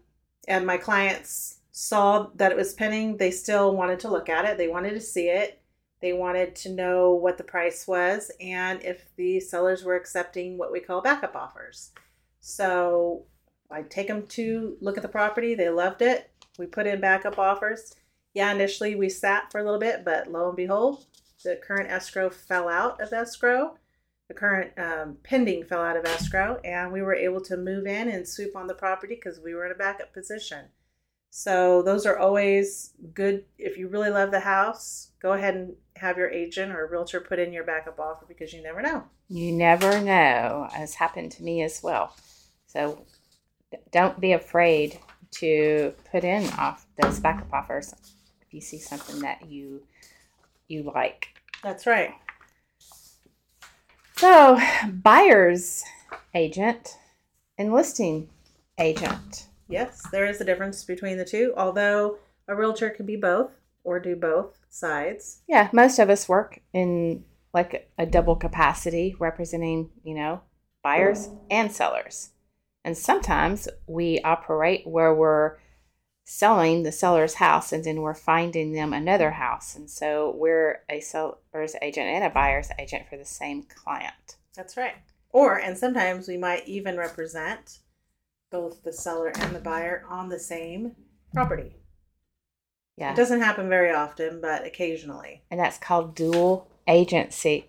and 0.48 0.66
my 0.66 0.78
clients 0.78 1.60
saw 1.72 2.28
that 2.36 2.52
it 2.52 2.58
was 2.58 2.74
pending, 2.74 3.18
they 3.18 3.32
still 3.32 3.76
wanted 3.76 4.00
to 4.02 4.10
look 4.10 4.30
at 4.30 4.46
it. 4.46 4.58
They 4.58 4.68
wanted 4.68 4.92
to 4.92 5.02
see 5.02 5.30
it. 5.30 5.62
They 6.02 6.14
wanted 6.14 6.56
to 6.58 6.74
know 6.74 7.14
what 7.14 7.38
the 7.38 7.44
price 7.44 7.88
was 7.88 8.32
and 8.42 8.82
if 8.84 9.16
the 9.16 9.40
sellers 9.40 9.84
were 9.84 9.96
accepting 9.96 10.58
what 10.58 10.72
we 10.72 10.80
call 10.80 11.02
backup 11.02 11.36
offers. 11.36 11.92
So 12.40 13.26
I 13.70 13.84
take 13.84 14.08
them 14.08 14.26
to 14.28 14.78
look 14.82 14.98
at 14.98 15.04
the 15.04 15.10
property. 15.10 15.54
They 15.54 15.70
loved 15.70 16.02
it. 16.02 16.32
We 16.58 16.66
put 16.66 16.88
in 16.88 17.00
backup 17.02 17.38
offers. 17.38 17.96
Yeah, 18.34 18.52
initially 18.52 18.96
we 18.96 19.10
sat 19.10 19.52
for 19.52 19.60
a 19.60 19.64
little 19.64 19.80
bit, 19.80 20.04
but 20.04 20.32
lo 20.32 20.48
and 20.48 20.58
behold, 20.58 21.06
the 21.44 21.56
current 21.56 21.92
escrow 21.92 22.30
fell 22.30 22.68
out 22.68 23.00
of 23.00 23.14
escrow 23.14 23.78
the 24.32 24.40
current 24.40 24.72
um, 24.78 25.18
pending 25.24 25.66
fell 25.66 25.82
out 25.82 25.98
of 25.98 26.06
escrow, 26.06 26.58
and 26.64 26.94
we 26.94 27.02
were 27.02 27.14
able 27.14 27.42
to 27.42 27.58
move 27.58 27.86
in 27.86 28.08
and 28.08 28.26
swoop 28.26 28.56
on 28.56 28.66
the 28.66 28.74
property 28.74 29.16
because 29.16 29.42
we 29.42 29.54
were 29.54 29.66
in 29.66 29.74
a 29.74 29.76
backup 29.76 30.14
position. 30.14 30.68
So 31.32 31.82
those 31.82 32.06
are 32.06 32.18
always 32.18 32.94
good. 33.14 33.44
If 33.58 33.78
you 33.78 33.90
really 33.90 34.10
love 34.10 34.32
the 34.32 34.40
house, 34.40 35.10
go 35.22 35.34
ahead 35.34 35.56
and 35.56 35.76
have 35.98 36.18
your 36.18 36.30
agent 36.30 36.72
or 36.72 36.88
realtor 36.88 37.20
put 37.20 37.40
in 37.40 37.52
your 37.52 37.66
backup 37.66 38.00
offer 38.00 38.26
because 38.26 38.54
you 38.54 38.64
never 38.64 38.82
know. 38.82 39.04
You 39.28 39.52
never 39.52 40.00
know. 40.00 40.70
Has 40.72 40.96
happened 40.96 41.34
to 41.34 41.44
me 41.44 41.62
as 41.62 41.84
well. 41.84 42.16
So 42.68 43.06
don't 43.92 44.18
be 44.22 44.32
afraid 44.32 44.98
to 45.32 45.94
put 46.10 46.24
in 46.24 46.50
off 46.54 46.86
those 47.02 47.20
backup 47.20 47.52
offers 47.52 47.94
if 48.42 48.54
you 48.54 48.62
see 48.62 48.80
something 48.80 49.20
that 49.20 49.50
you 49.50 49.82
you 50.70 50.84
like. 50.84 51.28
That's 51.64 51.86
right. 51.86 52.14
So, 54.22 54.60
buyer's 55.04 55.84
agent 56.36 57.00
and 57.58 57.74
listing 57.74 58.30
agent. 58.78 59.48
Yes, 59.68 60.04
there 60.12 60.28
is 60.28 60.40
a 60.40 60.46
difference 60.46 60.84
between 60.84 61.18
the 61.18 61.26
two, 61.26 61.56
although 61.58 62.20
a 62.48 62.56
realtor 62.56 62.92
can 62.92 63.08
be 63.08 63.16
both 63.16 63.50
or 63.84 64.00
do 64.00 64.16
both 64.16 64.60
sides. 64.70 65.42
Yeah, 65.48 65.72
most 65.74 65.98
of 65.98 66.12
us 66.12 66.30
work 66.30 66.60
in 66.72 67.26
like 67.52 67.90
a 67.98 68.06
double 68.06 68.36
capacity 68.36 69.16
representing, 69.18 69.90
you 70.04 70.14
know, 70.14 70.42
buyers 70.84 71.32
and 71.50 71.72
sellers. 71.72 72.30
And 72.86 72.96
sometimes 72.96 73.68
we 73.88 74.22
operate 74.22 74.86
where 74.86 75.16
we're 75.16 75.58
selling 76.32 76.84
the 76.84 76.94
seller's 76.94 77.34
house 77.34 77.74
and 77.74 77.84
then 77.84 78.00
we're 78.00 78.14
finding 78.14 78.72
them 78.72 78.94
another 78.94 79.32
house. 79.32 79.76
And 79.76 79.90
so 79.90 80.34
we're 80.38 80.82
a 80.90 81.02
seller's 81.02 81.76
agent 81.82 82.08
and 82.08 82.24
a 82.24 82.30
buyer's 82.30 82.70
agent 82.80 83.04
for 83.10 83.18
the 83.18 83.26
same 83.26 83.64
client. 83.64 84.38
That's 84.56 84.78
right. 84.78 84.96
Or, 85.32 85.58
and 85.58 85.78
sometimes 85.78 86.30
we 86.30 86.38
might 86.38 86.66
even 86.70 86.96
represent 86.96 87.80
both 88.50 88.82
the 88.84 88.94
seller 88.94 89.34
and 89.40 89.54
the 89.54 89.60
buyer 89.60 90.06
on 90.08 90.30
the 90.30 90.40
same 90.40 90.96
property. 91.34 91.76
Yeah. 92.96 93.12
It 93.12 93.18
doesn't 93.18 93.42
happen 93.42 93.68
very 93.68 93.92
often, 93.92 94.40
but 94.40 94.66
occasionally. 94.66 95.44
And 95.52 95.60
that's 95.60 95.78
called 95.78 96.16
dual 96.16 96.70
agency. 96.88 97.68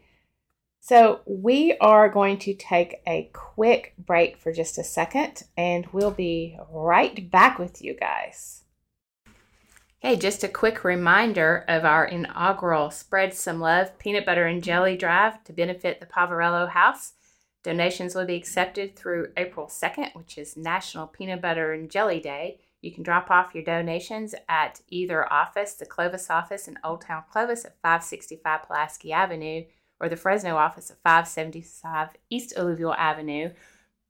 So, 0.84 1.20
we 1.26 1.76
are 1.80 2.08
going 2.08 2.38
to 2.38 2.54
take 2.54 3.02
a 3.06 3.30
quick 3.32 3.94
break 3.96 4.36
for 4.36 4.50
just 4.50 4.78
a 4.78 4.82
second 4.82 5.44
and 5.56 5.86
we'll 5.92 6.10
be 6.10 6.58
right 6.72 7.30
back 7.30 7.56
with 7.56 7.80
you 7.80 7.94
guys. 7.94 8.64
Okay, 10.04 10.16
just 10.16 10.42
a 10.42 10.48
quick 10.48 10.82
reminder 10.82 11.64
of 11.68 11.84
our 11.84 12.04
inaugural 12.04 12.90
Spread 12.90 13.32
Some 13.32 13.60
Love 13.60 13.96
Peanut 14.00 14.26
Butter 14.26 14.44
and 14.46 14.60
Jelly 14.60 14.96
Drive 14.96 15.44
to 15.44 15.52
benefit 15.52 16.00
the 16.00 16.06
Poverello 16.06 16.68
House. 16.68 17.12
Donations 17.62 18.16
will 18.16 18.26
be 18.26 18.34
accepted 18.34 18.96
through 18.96 19.30
April 19.36 19.68
2nd, 19.68 20.16
which 20.16 20.36
is 20.36 20.56
National 20.56 21.06
Peanut 21.06 21.40
Butter 21.40 21.72
and 21.72 21.92
Jelly 21.92 22.18
Day. 22.18 22.58
You 22.80 22.90
can 22.90 23.04
drop 23.04 23.30
off 23.30 23.54
your 23.54 23.62
donations 23.62 24.34
at 24.48 24.80
either 24.88 25.32
office, 25.32 25.74
the 25.74 25.86
Clovis 25.86 26.28
office 26.28 26.66
in 26.66 26.76
Old 26.82 27.02
Town 27.02 27.22
Clovis 27.30 27.64
at 27.64 27.80
565 27.80 28.62
Pollasky 28.62 29.12
Avenue, 29.12 29.62
or 30.02 30.08
the 30.08 30.16
Fresno 30.16 30.56
office 30.56 30.90
at 30.90 31.00
575 31.02 32.08
East 32.28 32.54
Alluvial 32.56 32.92
Avenue. 32.94 33.50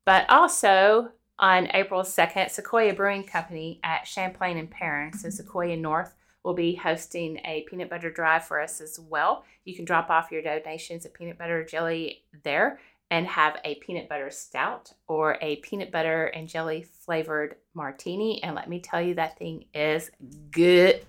But 0.05 0.29
also 0.29 1.11
on 1.39 1.69
April 1.73 2.01
2nd, 2.01 2.49
Sequoia 2.49 2.93
Brewing 2.93 3.23
Company 3.23 3.79
at 3.83 4.07
Champlain 4.07 4.57
and 4.57 4.69
Perrin, 4.69 5.13
so 5.13 5.29
Sequoia 5.29 5.77
North, 5.77 6.15
will 6.43 6.53
be 6.53 6.75
hosting 6.75 7.39
a 7.45 7.65
peanut 7.69 7.89
butter 7.89 8.11
drive 8.11 8.45
for 8.45 8.59
us 8.59 8.81
as 8.81 8.99
well. 8.99 9.45
You 9.63 9.75
can 9.75 9.85
drop 9.85 10.09
off 10.09 10.31
your 10.31 10.41
donations 10.41 11.05
of 11.05 11.13
peanut 11.13 11.37
butter 11.37 11.63
jelly 11.63 12.23
there 12.43 12.79
and 13.11 13.27
have 13.27 13.57
a 13.63 13.75
peanut 13.75 14.09
butter 14.09 14.29
stout 14.31 14.91
or 15.07 15.37
a 15.41 15.57
peanut 15.57 15.91
butter 15.91 16.25
and 16.25 16.49
jelly 16.49 16.83
flavored 16.83 17.55
martini. 17.73 18.41
And 18.43 18.55
let 18.55 18.67
me 18.67 18.81
tell 18.81 19.01
you, 19.01 19.13
that 19.15 19.37
thing 19.37 19.65
is 19.73 20.09
good. 20.51 21.05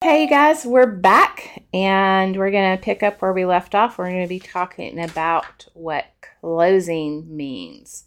Hey, 0.00 0.22
you 0.22 0.28
guys, 0.28 0.64
we're 0.64 0.86
back 0.86 1.64
and 1.74 2.36
we're 2.36 2.52
going 2.52 2.76
to 2.76 2.82
pick 2.82 3.02
up 3.02 3.20
where 3.20 3.32
we 3.32 3.44
left 3.44 3.74
off. 3.74 3.98
We're 3.98 4.10
going 4.10 4.22
to 4.22 4.28
be 4.28 4.38
talking 4.38 5.00
about 5.00 5.66
what 5.74 6.04
closing 6.40 7.36
means. 7.36 8.04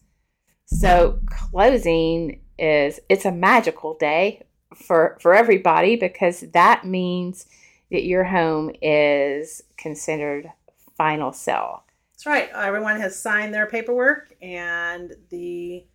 So, 0.65 1.19
closing 1.25 2.39
is 2.57 3.01
it's 3.09 3.25
a 3.25 3.31
magical 3.31 3.97
day 3.97 4.43
for 4.73 5.17
for 5.19 5.33
everybody 5.33 5.97
because 5.97 6.45
that 6.53 6.85
means 6.85 7.45
that 7.91 8.05
your 8.05 8.23
home 8.23 8.71
is 8.81 9.61
considered 9.75 10.49
final 10.95 11.33
sell. 11.33 11.83
That's 12.13 12.25
right. 12.25 12.49
Everyone 12.55 13.01
has 13.01 13.19
signed 13.19 13.53
their 13.53 13.67
paperwork, 13.67 14.33
and 14.41 15.11
the 15.29 15.87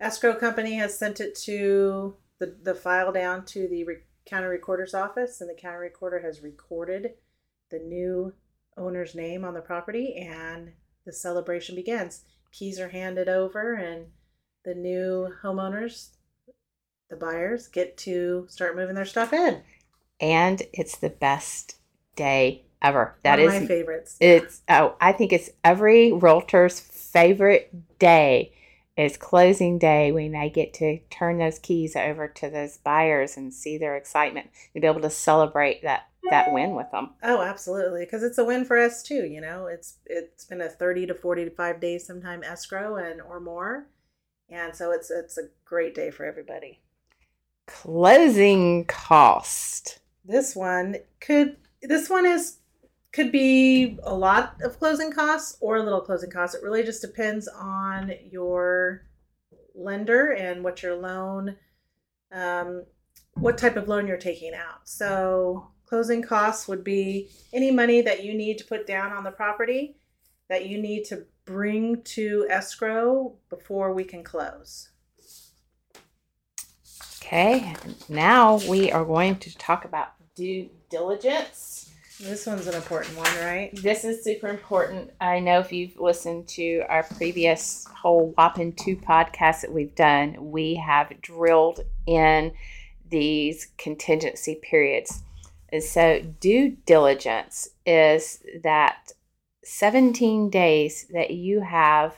escrow 0.00 0.34
company 0.34 0.76
has 0.76 0.98
sent 0.98 1.20
it 1.20 1.34
to 1.40 2.16
the, 2.38 2.56
the 2.62 2.74
file 2.74 3.12
down 3.12 3.44
to 3.46 3.68
the 3.68 3.84
re- 3.84 4.02
county 4.26 4.46
recorder's 4.46 4.94
office, 4.94 5.40
and 5.40 5.48
the 5.48 5.54
county 5.54 5.78
recorder 5.78 6.20
has 6.20 6.42
recorded 6.42 7.12
the 7.70 7.78
new 7.78 8.32
owner's 8.76 9.14
name 9.14 9.44
on 9.44 9.54
the 9.54 9.60
property, 9.60 10.16
and 10.16 10.72
the 11.04 11.12
celebration 11.12 11.74
begins. 11.74 12.24
Keys 12.52 12.78
are 12.80 12.88
handed 12.88 13.28
over, 13.28 13.74
and 13.74 14.06
the 14.64 14.74
new 14.74 15.28
homeowners, 15.42 16.10
the 17.08 17.16
buyers, 17.16 17.68
get 17.68 17.96
to 17.98 18.46
start 18.48 18.76
moving 18.76 18.94
their 18.94 19.04
stuff 19.04 19.32
in. 19.32 19.62
And 20.20 20.62
it's 20.72 20.98
the 20.98 21.10
best 21.10 21.76
day 22.16 22.64
ever. 22.82 23.16
That 23.22 23.38
is 23.38 23.52
my 23.52 23.66
favorites. 23.66 24.16
It's 24.20 24.62
oh, 24.68 24.96
I 25.00 25.12
think 25.12 25.32
it's 25.32 25.50
every 25.62 26.12
realtor's 26.12 26.80
favorite 26.80 27.98
day 27.98 28.52
is 28.96 29.16
closing 29.16 29.78
day 29.78 30.10
when 30.10 30.32
they 30.32 30.48
get 30.48 30.72
to 30.74 30.98
turn 31.10 31.38
those 31.38 31.58
keys 31.58 31.96
over 31.96 32.28
to 32.28 32.48
those 32.48 32.78
buyers 32.78 33.36
and 33.36 33.52
see 33.52 33.76
their 33.76 33.96
excitement 33.96 34.48
and 34.74 34.80
be 34.80 34.88
able 34.88 35.02
to 35.02 35.10
celebrate 35.10 35.82
that 35.82 36.08
that 36.30 36.52
win 36.52 36.74
with 36.74 36.90
them. 36.90 37.10
Oh, 37.22 37.40
absolutely, 37.42 38.04
because 38.04 38.22
it's 38.22 38.38
a 38.38 38.44
win 38.44 38.64
for 38.64 38.76
us 38.76 39.02
too. 39.02 39.24
You 39.26 39.40
know, 39.40 39.66
it's 39.66 39.98
it's 40.06 40.44
been 40.44 40.60
a 40.60 40.68
thirty 40.68 41.06
to 41.06 41.14
forty 41.14 41.44
to 41.44 41.50
five 41.50 41.80
days, 41.80 42.06
sometime 42.06 42.42
escrow 42.42 42.96
and 42.96 43.20
or 43.20 43.38
more, 43.38 43.86
and 44.48 44.74
so 44.74 44.90
it's 44.90 45.10
it's 45.10 45.38
a 45.38 45.48
great 45.64 45.94
day 45.94 46.10
for 46.10 46.24
everybody. 46.24 46.80
Closing 47.66 48.84
cost. 48.86 50.00
This 50.24 50.56
one 50.56 50.96
could. 51.20 51.56
This 51.82 52.10
one 52.10 52.26
is 52.26 52.58
could 53.16 53.32
be 53.32 53.98
a 54.02 54.14
lot 54.14 54.60
of 54.62 54.78
closing 54.78 55.10
costs 55.10 55.56
or 55.62 55.76
a 55.76 55.82
little 55.82 56.02
closing 56.02 56.30
costs. 56.30 56.54
It 56.54 56.62
really 56.62 56.82
just 56.82 57.00
depends 57.00 57.48
on 57.48 58.12
your 58.30 59.06
lender 59.74 60.32
and 60.32 60.62
what 60.62 60.82
your 60.82 60.96
loan, 60.96 61.56
um, 62.30 62.84
what 63.32 63.56
type 63.56 63.76
of 63.76 63.88
loan 63.88 64.06
you're 64.06 64.18
taking 64.18 64.52
out. 64.52 64.86
So, 64.86 65.66
closing 65.86 66.20
costs 66.20 66.68
would 66.68 66.84
be 66.84 67.30
any 67.54 67.70
money 67.70 68.02
that 68.02 68.22
you 68.22 68.34
need 68.34 68.58
to 68.58 68.66
put 68.66 68.86
down 68.86 69.12
on 69.12 69.24
the 69.24 69.30
property 69.30 69.96
that 70.50 70.66
you 70.66 70.76
need 70.76 71.04
to 71.06 71.24
bring 71.46 72.02
to 72.02 72.46
escrow 72.50 73.34
before 73.48 73.94
we 73.94 74.04
can 74.04 74.22
close. 74.24 74.90
Okay, 77.22 77.74
now 78.10 78.56
we 78.68 78.92
are 78.92 79.06
going 79.06 79.36
to 79.36 79.56
talk 79.56 79.86
about 79.86 80.08
due 80.34 80.68
diligence. 80.90 81.94
This 82.18 82.46
one's 82.46 82.66
an 82.66 82.74
important 82.74 83.14
one, 83.14 83.34
right? 83.36 83.70
This 83.74 84.02
is 84.02 84.24
super 84.24 84.48
important. 84.48 85.10
I 85.20 85.38
know 85.38 85.60
if 85.60 85.70
you've 85.70 86.00
listened 86.00 86.48
to 86.48 86.82
our 86.88 87.02
previous 87.02 87.86
whole 87.94 88.32
WAPN 88.38 88.74
2 88.74 88.96
podcast 88.96 89.60
that 89.60 89.72
we've 89.72 89.94
done, 89.94 90.50
we 90.50 90.76
have 90.76 91.20
drilled 91.20 91.80
in 92.06 92.52
these 93.10 93.68
contingency 93.76 94.54
periods. 94.54 95.22
And 95.68 95.82
so, 95.82 96.22
due 96.40 96.70
diligence 96.86 97.68
is 97.84 98.42
that 98.62 99.12
17 99.64 100.48
days 100.48 101.06
that 101.12 101.32
you 101.32 101.60
have 101.60 102.16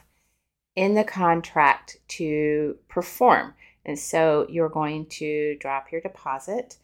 in 0.76 0.94
the 0.94 1.02
contract 1.02 1.96
to 2.08 2.78
perform. 2.88 3.54
And 3.84 3.98
so, 3.98 4.46
you're 4.48 4.68
going 4.68 5.06
to 5.06 5.56
drop 5.58 5.90
your 5.90 6.02
deposit 6.02 6.76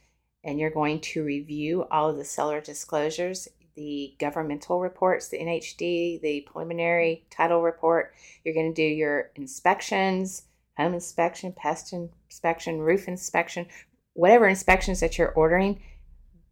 and 0.45 0.61
you're 0.61 0.71
going 0.71 1.01
to 1.01 1.25
review 1.25 1.87
all 1.91 2.11
of 2.11 2.17
the 2.17 2.25
seller 2.25 2.61
disclosures, 2.61 3.49
the 3.75 4.15
governmental 4.21 4.81
reports, 4.81 5.29
the 5.29 5.39
NHD, 5.39 6.21
the 6.21 6.47
preliminary 6.51 7.25
title 7.31 7.63
report. 7.63 8.15
You're 8.45 8.55
going 8.55 8.73
to 8.73 8.75
do 8.75 8.87
your 8.87 9.31
inspections, 9.35 10.43
home 10.77 10.95
inspection, 10.95 11.53
pest 11.53 11.93
inspection, 11.93 12.81
roof 12.81 13.09
inspection, 13.09 13.67
whatever 14.13 14.47
inspections 14.47 15.01
that 15.01 15.19
you're 15.19 15.33
ordering. 15.33 15.83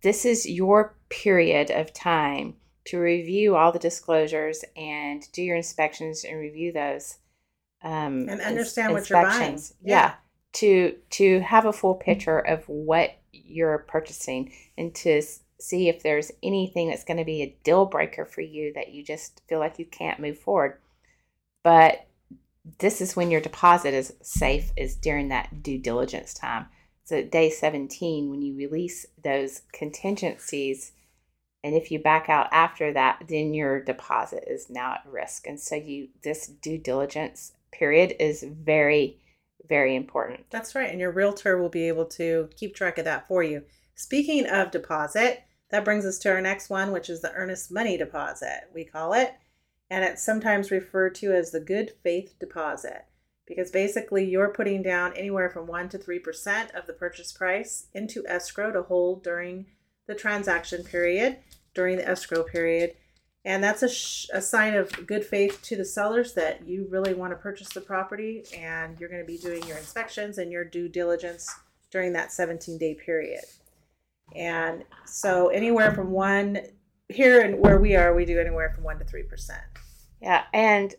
This 0.03 0.25
is 0.25 0.49
your 0.49 0.97
period 1.11 1.71
of 1.71 1.93
time 1.93 2.57
to 2.87 2.99
review 2.99 3.55
all 3.55 3.71
the 3.71 3.79
disclosures 3.79 4.65
and 4.77 5.31
do 5.33 5.43
your 5.43 5.57
inspections 5.57 6.25
and 6.25 6.39
review 6.39 6.73
those 6.73 7.19
um, 7.85 8.29
and 8.29 8.41
understand 8.41 8.91
ins- 8.91 9.01
what 9.01 9.11
you're 9.11 9.23
buying. 9.23 9.55
Yeah. 9.55 9.61
yeah, 9.83 10.15
to 10.55 10.97
to 11.11 11.41
have 11.41 11.67
a 11.67 11.73
full 11.73 11.95
picture 11.95 12.39
of 12.39 12.65
what 12.69 13.17
you're 13.33 13.79
purchasing 13.79 14.53
and 14.77 14.95
to 14.95 15.23
see 15.59 15.89
if 15.89 16.03
there's 16.03 16.33
anything 16.43 16.89
that's 16.89 17.05
going 17.05 17.17
to 17.17 17.25
be 17.25 17.43
a 17.43 17.57
deal 17.65 17.87
breaker 17.87 18.25
for 18.25 18.41
you 18.41 18.73
that 18.75 18.93
you 18.93 19.05
just 19.05 19.41
feel 19.49 19.59
like 19.59 19.79
you 19.79 19.87
can't 19.87 20.21
move 20.21 20.39
forward. 20.39 20.79
But 21.63 22.07
this 22.79 23.01
is 23.01 23.17
when 23.17 23.31
your 23.31 23.41
deposit 23.41 23.95
is 23.95 24.15
safe 24.23 24.73
is 24.77 24.97
during 24.97 25.29
that 25.29 25.63
due 25.63 25.79
diligence 25.79 26.35
time. 26.35 26.67
So 27.05 27.23
day 27.23 27.51
17 27.51 28.31
when 28.31 28.43
you 28.43 28.57
release 28.57 29.07
those 29.23 29.63
contingencies 29.73 30.93
and 31.65 31.75
if 31.75 31.91
you 31.91 31.99
back 32.01 32.29
out 32.29 32.49
after 32.53 32.93
that 32.93 33.25
then 33.29 33.55
your 33.55 33.83
deposit 33.83 34.45
is 34.47 34.71
now 34.71 34.95
at 34.95 35.11
risk. 35.11 35.47
And 35.47 35.59
so 35.61 35.77
you 35.77 36.09
this 36.23 36.47
due 36.47 36.79
diligence 36.79 37.53
period 37.73 38.15
is 38.21 38.45
very 38.45 39.19
very 39.69 39.97
important. 39.97 40.45
That's 40.51 40.75
right. 40.75 40.91
And 40.91 41.01
your 41.01 41.13
realtor 41.13 41.59
will 41.59 41.69
be 41.69 41.89
able 41.89 42.07
to 42.07 42.49
keep 42.57 42.75
track 42.75 42.99
of 42.99 43.05
that 43.05 43.27
for 43.29 43.43
you. 43.43 43.63
Speaking 43.95 44.47
of 44.47 44.71
deposit, 44.71 45.43
that 45.71 45.85
brings 45.85 46.05
us 46.05 46.19
to 46.21 46.31
our 46.31 46.41
next 46.41 46.69
one, 46.71 46.93
which 46.93 47.09
is 47.09 47.21
the 47.23 47.33
earnest 47.33 47.73
money 47.73 47.97
deposit, 47.97 48.69
we 48.75 48.85
call 48.85 49.15
it. 49.15 49.33
And 49.91 50.05
it's 50.05 50.23
sometimes 50.23 50.71
referred 50.71 51.15
to 51.17 51.33
as 51.33 51.51
the 51.51 51.61
good 51.61 51.93
faith 52.03 52.35
deposit 52.39 53.05
because 53.47 53.71
basically 53.71 54.25
you're 54.25 54.53
putting 54.53 54.83
down 54.83 55.13
anywhere 55.15 55.51
from 55.51 55.67
1 55.67 55.89
to 55.91 55.99
3% 55.99 56.75
of 56.75 56.87
the 56.87 56.93
purchase 56.93 57.33
price 57.33 57.89
into 57.93 58.25
escrow 58.27 58.73
to 58.73 58.83
hold 58.83 59.23
during 59.23 59.67
the 60.07 60.15
transaction 60.15 60.83
period, 60.85 61.39
during 61.75 61.97
the 61.97 62.09
escrow 62.09 62.43
period. 62.43 62.95
And 63.45 63.63
that's 63.63 63.83
a, 63.83 63.89
sh- 63.89 64.29
a 64.33 64.41
sign 64.41 64.75
of 64.75 65.07
good 65.07 65.25
faith 65.25 65.61
to 65.63 65.77
the 65.77 65.85
sellers 65.85 66.35
that 66.35 66.67
you 66.67 66.87
really 66.89 67.13
want 67.13 67.33
to 67.33 67.37
purchase 67.37 67.69
the 67.71 67.81
property 67.81 68.45
and 68.57 68.99
you're 69.01 69.09
going 69.09 69.21
to 69.21 69.27
be 69.27 69.39
doing 69.39 69.67
your 69.67 69.79
inspections 69.79 70.39
and 70.39 70.53
your 70.53 70.65
due 70.65 70.89
diligence 70.89 71.53
during 71.91 72.13
that 72.13 72.33
17 72.33 72.79
day 72.79 72.95
period. 72.95 73.45
And 74.35 74.85
so, 75.05 75.49
anywhere 75.49 75.93
from 75.93 76.11
one, 76.11 76.61
here 77.09 77.43
and 77.43 77.59
where 77.59 77.79
we 77.79 77.97
are, 77.97 78.15
we 78.15 78.25
do 78.25 78.41
anywhere 78.41 78.73
from 78.75 78.85
1% 78.85 78.99
to 78.99 79.05
3%. 79.05 79.51
Yeah. 80.21 80.45
And 80.53 80.95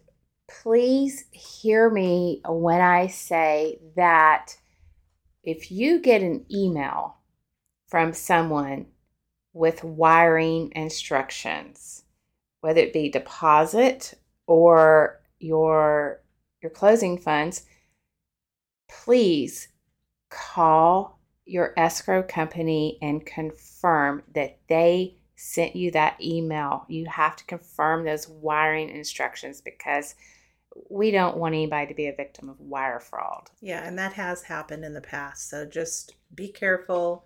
please 0.47 1.25
hear 1.31 1.89
me 1.89 2.41
when 2.45 2.81
I 2.81 3.07
say 3.07 3.79
that 3.95 4.57
if 5.43 5.71
you 5.71 5.99
get 5.99 6.21
an 6.21 6.45
email 6.51 7.17
from 7.87 8.13
someone 8.13 8.87
with 9.53 9.83
wiring 9.83 10.71
instructions, 10.75 12.03
whether 12.63 12.79
it 12.79 12.93
be 12.93 13.09
deposit 13.09 14.13
or 14.47 15.19
your 15.39 16.21
your 16.61 16.69
closing 16.69 17.17
funds, 17.17 17.65
please 18.89 19.67
call 20.29 21.19
your 21.43 21.73
escrow 21.75 22.23
company 22.23 22.97
and 23.01 23.25
confirm 23.25 24.23
that 24.33 24.59
they 24.69 25.17
sent 25.35 25.75
you 25.75 25.91
that 25.91 26.15
email. 26.23 26.85
You 26.87 27.05
have 27.07 27.35
to 27.35 27.43
confirm 27.43 28.05
those 28.05 28.29
wiring 28.29 28.89
instructions 28.89 29.59
because 29.59 30.15
we 30.89 31.11
don't 31.11 31.35
want 31.35 31.55
anybody 31.55 31.87
to 31.87 31.93
be 31.93 32.07
a 32.07 32.15
victim 32.15 32.47
of 32.47 32.61
wire 32.61 33.01
fraud. 33.01 33.49
Yeah, 33.59 33.85
and 33.85 33.99
that 33.99 34.13
has 34.13 34.43
happened 34.43 34.85
in 34.85 34.93
the 34.93 35.01
past. 35.01 35.49
So 35.49 35.65
just 35.65 36.15
be 36.33 36.47
careful, 36.47 37.25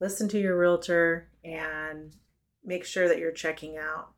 listen 0.00 0.30
to 0.30 0.40
your 0.40 0.58
realtor, 0.58 1.28
and 1.44 2.16
make 2.64 2.86
sure 2.86 3.06
that 3.06 3.18
you're 3.18 3.32
checking 3.32 3.76
out. 3.76 4.14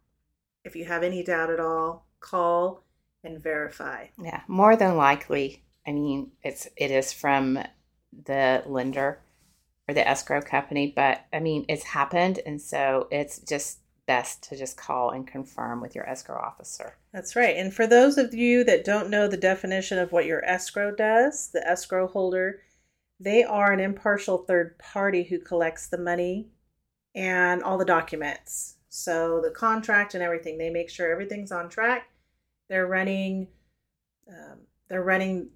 If 0.64 0.74
you 0.76 0.84
have 0.86 1.02
any 1.02 1.22
doubt 1.22 1.50
at 1.50 1.60
all, 1.60 2.06
call 2.20 2.84
and 3.22 3.42
verify. 3.42 4.06
Yeah, 4.22 4.40
more 4.48 4.76
than 4.76 4.96
likely, 4.96 5.62
I 5.86 5.92
mean, 5.92 6.32
it's 6.42 6.68
it 6.76 6.90
is 6.90 7.12
from 7.12 7.58
the 8.24 8.62
lender 8.66 9.20
or 9.88 9.94
the 9.94 10.06
escrow 10.06 10.40
company, 10.40 10.92
but 10.94 11.24
I 11.32 11.40
mean, 11.40 11.64
it's 11.68 11.84
happened, 11.84 12.40
and 12.46 12.60
so 12.60 13.08
it's 13.10 13.38
just 13.40 13.80
best 14.06 14.42
to 14.44 14.56
just 14.56 14.76
call 14.76 15.10
and 15.10 15.26
confirm 15.26 15.80
with 15.80 15.94
your 15.94 16.08
escrow 16.08 16.38
officer. 16.38 16.96
That's 17.12 17.36
right. 17.36 17.56
And 17.56 17.72
for 17.72 17.86
those 17.86 18.18
of 18.18 18.34
you 18.34 18.64
that 18.64 18.84
don't 18.84 19.10
know 19.10 19.28
the 19.28 19.36
definition 19.36 19.98
of 19.98 20.12
what 20.12 20.26
your 20.26 20.44
escrow 20.44 20.94
does, 20.94 21.48
the 21.48 21.66
escrow 21.66 22.06
holder, 22.06 22.60
they 23.18 23.44
are 23.44 23.72
an 23.72 23.80
impartial 23.80 24.38
third 24.38 24.78
party 24.78 25.24
who 25.24 25.38
collects 25.38 25.88
the 25.88 25.98
money 25.98 26.48
and 27.14 27.62
all 27.62 27.78
the 27.78 27.84
documents. 27.84 28.76
So 28.96 29.40
the 29.40 29.50
contract 29.50 30.14
and 30.14 30.22
everything, 30.22 30.56
they 30.56 30.70
make 30.70 30.88
sure 30.88 31.10
everything's 31.10 31.50
on 31.50 31.68
track. 31.68 32.10
They're 32.68 32.86
running, 32.86 33.48
um, 34.28 34.60
they're 34.88 35.02
running 35.02 35.48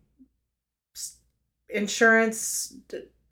insurance, 1.68 2.74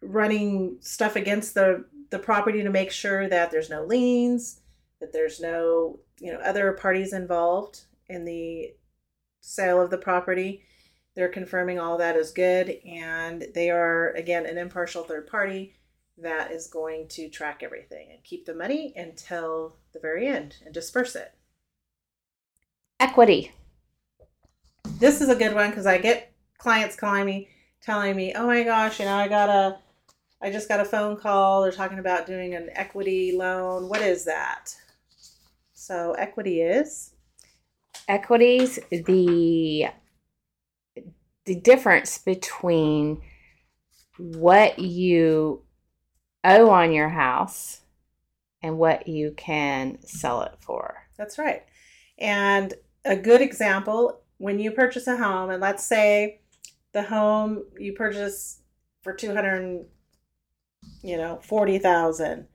running 0.01 0.77
stuff 0.81 1.17
against 1.17 1.55
the 1.55 1.87
the 2.11 2.21
property 2.21 2.63
to 2.63 2.71
make 2.71 2.93
sure 2.93 3.29
that 3.29 3.51
there's 3.51 3.69
no 3.69 3.83
liens, 3.83 4.61
that 5.01 5.13
there's 5.13 5.41
no 5.41 5.99
you 6.21 6.33
know 6.33 6.39
other 6.39 6.75
parties 6.75 7.13
involved 7.13 7.87
in 8.09 8.25
the 8.25 8.75
sale 9.41 9.83
of 9.83 9.91
the 9.91 9.99
property. 9.99 10.63
They're 11.17 11.29
confirming 11.29 11.81
all 11.81 11.99
that 11.99 12.15
is 12.15 12.31
good, 12.31 12.79
and 12.87 13.45
they 13.57 13.71
are 13.71 14.13
again 14.13 14.47
an 14.47 14.57
impartial 14.57 15.03
third 15.03 15.27
party 15.27 15.75
that 16.19 16.51
is 16.51 16.67
going 16.67 17.09
to 17.09 17.29
track 17.29 17.63
everything 17.63 18.09
and 18.11 18.25
keep 18.25 18.47
the 18.47 18.55
money 18.55 18.93
until 18.97 19.77
the 19.93 20.01
very 20.01 20.27
end 20.27 20.57
and 20.65 20.73
disperse 20.73 21.15
it. 21.15 21.33
Equity. 22.99 23.53
This 24.99 25.21
is 25.21 25.29
a 25.29 25.35
good 25.35 25.55
one 25.55 25.71
because 25.71 25.87
I 25.87 25.99
get 25.99 26.33
clients 26.59 26.97
calling 26.97 27.27
me 27.27 27.49
telling 27.83 28.17
me, 28.17 28.33
"Oh 28.35 28.47
my 28.47 28.63
gosh, 28.63 28.99
you 28.99 29.05
know, 29.05 29.15
I 29.15 29.29
got 29.29 29.49
a 29.49 29.79
I 30.41 30.51
just 30.51 30.69
got 30.69 30.81
a 30.81 30.85
phone 30.85 31.17
call. 31.17 31.63
They're 31.63 31.73
talking 31.73 31.99
about 31.99 32.27
doing 32.27 32.55
an 32.55 32.71
equity 32.73 33.33
loan. 33.33 33.89
What 33.89 34.01
is 34.01 34.25
that?" 34.25 34.75
So, 35.75 36.13
equity 36.15 36.63
is 36.63 37.13
equities 38.09 38.79
the 38.91 39.89
the 41.45 41.55
difference 41.55 42.19
between 42.19 43.21
what 44.17 44.79
you 44.79 45.63
owe 46.47 46.71
on 46.71 46.93
your 46.93 47.09
house 47.09 47.81
and 48.63 48.79
what 48.79 49.07
you 49.07 49.33
can 49.33 49.99
sell 50.03 50.43
it 50.43 50.55
for. 50.61 51.09
That's 51.17 51.39
right. 51.39 51.65
And 52.19 52.75
a 53.05 53.17
good 53.17 53.41
example 53.41 54.21
when 54.39 54.59
you 54.59 54.71
purchase 54.71 55.07
a 55.07 55.17
home, 55.17 55.51
and 55.51 55.61
let's 55.61 55.85
say 55.85 56.41
the 56.93 57.03
home 57.03 57.65
you 57.79 57.93
purchase 57.93 58.61
for 59.03 59.13
200 59.13 59.85
you 61.03 61.17
know 61.17 61.39
40,000 61.43 62.47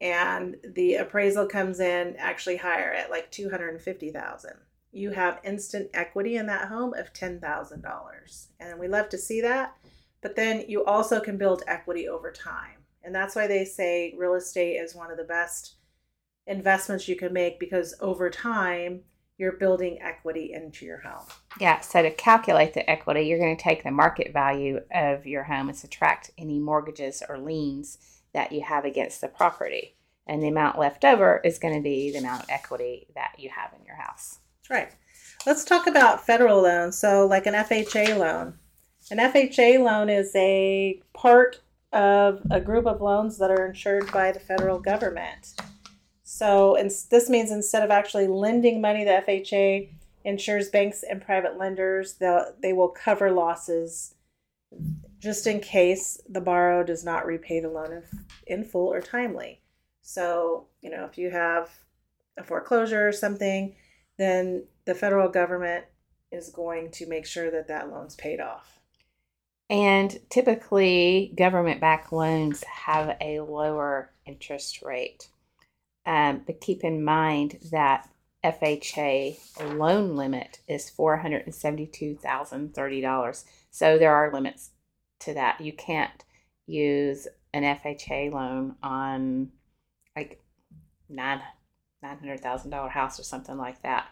and 0.00 0.56
the 0.74 0.94
appraisal 0.94 1.46
comes 1.46 1.80
in 1.80 2.14
actually 2.18 2.56
higher 2.56 2.92
at 2.92 3.10
like 3.10 3.30
250,000 3.30 4.52
you 4.92 5.10
have 5.10 5.40
instant 5.44 5.90
equity 5.92 6.36
in 6.36 6.46
that 6.46 6.68
home 6.68 6.94
of 6.94 7.12
$10,000 7.12 8.46
and 8.60 8.78
we 8.78 8.88
love 8.88 9.08
to 9.08 9.18
see 9.18 9.40
that 9.40 9.76
but 10.20 10.36
then 10.36 10.64
you 10.68 10.84
also 10.84 11.20
can 11.20 11.36
build 11.36 11.62
equity 11.66 12.08
over 12.08 12.30
time 12.30 12.77
and 13.02 13.14
that's 13.14 13.36
why 13.36 13.46
they 13.46 13.64
say 13.64 14.14
real 14.18 14.34
estate 14.34 14.76
is 14.76 14.94
one 14.94 15.10
of 15.10 15.16
the 15.16 15.24
best 15.24 15.76
investments 16.46 17.08
you 17.08 17.16
can 17.16 17.32
make 17.32 17.60
because 17.60 17.94
over 18.00 18.30
time 18.30 19.02
you're 19.38 19.52
building 19.52 19.98
equity 20.02 20.52
into 20.52 20.84
your 20.84 21.00
home. 21.00 21.24
Yeah, 21.60 21.80
so 21.80 22.02
to 22.02 22.10
calculate 22.10 22.74
the 22.74 22.88
equity, 22.90 23.22
you're 23.22 23.38
going 23.38 23.56
to 23.56 23.62
take 23.62 23.84
the 23.84 23.90
market 23.90 24.32
value 24.32 24.80
of 24.92 25.26
your 25.26 25.44
home 25.44 25.68
and 25.68 25.78
subtract 25.78 26.32
any 26.36 26.58
mortgages 26.58 27.22
or 27.28 27.38
liens 27.38 27.98
that 28.34 28.50
you 28.50 28.62
have 28.62 28.84
against 28.84 29.20
the 29.20 29.28
property. 29.28 29.94
And 30.26 30.42
the 30.42 30.48
amount 30.48 30.78
left 30.78 31.04
over 31.04 31.40
is 31.44 31.58
going 31.58 31.74
to 31.74 31.80
be 31.80 32.10
the 32.10 32.18
amount 32.18 32.42
of 32.42 32.50
equity 32.50 33.06
that 33.14 33.36
you 33.38 33.48
have 33.50 33.72
in 33.78 33.86
your 33.86 33.96
house. 33.96 34.40
That's 34.58 34.70
right. 34.70 34.92
Let's 35.46 35.64
talk 35.64 35.86
about 35.86 36.26
federal 36.26 36.60
loans. 36.62 36.98
So, 36.98 37.26
like 37.26 37.46
an 37.46 37.54
FHA 37.54 38.18
loan. 38.18 38.58
An 39.10 39.18
FHA 39.18 39.82
loan 39.82 40.10
is 40.10 40.32
a 40.34 41.00
part 41.14 41.60
of 41.92 42.42
a 42.50 42.60
group 42.60 42.86
of 42.86 43.00
loans 43.00 43.38
that 43.38 43.50
are 43.50 43.66
insured 43.66 44.10
by 44.12 44.32
the 44.32 44.40
federal 44.40 44.78
government. 44.78 45.54
So 46.22 46.76
and 46.76 46.90
this 47.10 47.30
means 47.30 47.50
instead 47.50 47.82
of 47.82 47.90
actually 47.90 48.26
lending 48.26 48.80
money, 48.80 49.04
the 49.04 49.22
FHA 49.26 49.90
insures 50.24 50.68
banks 50.68 51.02
and 51.02 51.22
private 51.22 51.56
lenders. 51.56 52.14
They'll, 52.14 52.54
they 52.60 52.72
will 52.72 52.88
cover 52.88 53.30
losses 53.30 54.14
just 55.18 55.46
in 55.46 55.60
case 55.60 56.20
the 56.28 56.40
borrower 56.40 56.84
does 56.84 57.04
not 57.04 57.26
repay 57.26 57.60
the 57.60 57.70
loan 57.70 57.92
in, 57.92 58.02
in 58.46 58.64
full 58.64 58.92
or 58.92 59.00
timely. 59.00 59.62
So, 60.02 60.66
you 60.80 60.90
know, 60.90 61.04
if 61.04 61.18
you 61.18 61.30
have 61.30 61.70
a 62.36 62.44
foreclosure 62.44 63.08
or 63.08 63.12
something, 63.12 63.74
then 64.16 64.64
the 64.84 64.94
federal 64.94 65.28
government 65.28 65.84
is 66.30 66.50
going 66.50 66.90
to 66.92 67.06
make 67.06 67.26
sure 67.26 67.50
that 67.50 67.68
that 67.68 67.90
loan's 67.90 68.14
paid 68.14 68.40
off. 68.40 68.77
And 69.70 70.18
typically, 70.30 71.32
government 71.36 71.80
backed 71.80 72.12
loans 72.12 72.62
have 72.64 73.16
a 73.20 73.40
lower 73.40 74.10
interest 74.24 74.82
rate. 74.82 75.28
Um, 76.06 76.42
but 76.46 76.60
keep 76.60 76.84
in 76.84 77.02
mind 77.04 77.58
that 77.70 78.08
FHA 78.44 79.36
loan 79.76 80.16
limit 80.16 80.60
is 80.66 80.90
$472,030. 80.96 83.44
So 83.70 83.98
there 83.98 84.14
are 84.14 84.32
limits 84.32 84.70
to 85.20 85.34
that. 85.34 85.60
You 85.60 85.72
can't 85.72 86.24
use 86.66 87.28
an 87.52 87.64
FHA 87.64 88.32
loan 88.32 88.76
on 88.82 89.50
like 90.16 90.40
nine 91.08 91.42
nine 92.02 92.18
hundred 92.18 92.40
thousand 92.40 92.70
dollar 92.70 92.88
house 92.88 93.18
or 93.18 93.24
something 93.24 93.56
like 93.56 93.82
that. 93.82 94.06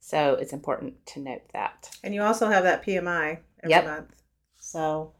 So 0.00 0.34
it's 0.34 0.52
important 0.52 1.06
to 1.06 1.20
note 1.20 1.42
that. 1.52 1.90
And 2.02 2.14
you 2.14 2.22
also 2.22 2.48
have 2.48 2.64
that 2.64 2.84
PMI 2.84 3.38
every 3.62 3.70
yep. 3.70 3.84
month. 3.84 4.21
So 4.72 5.12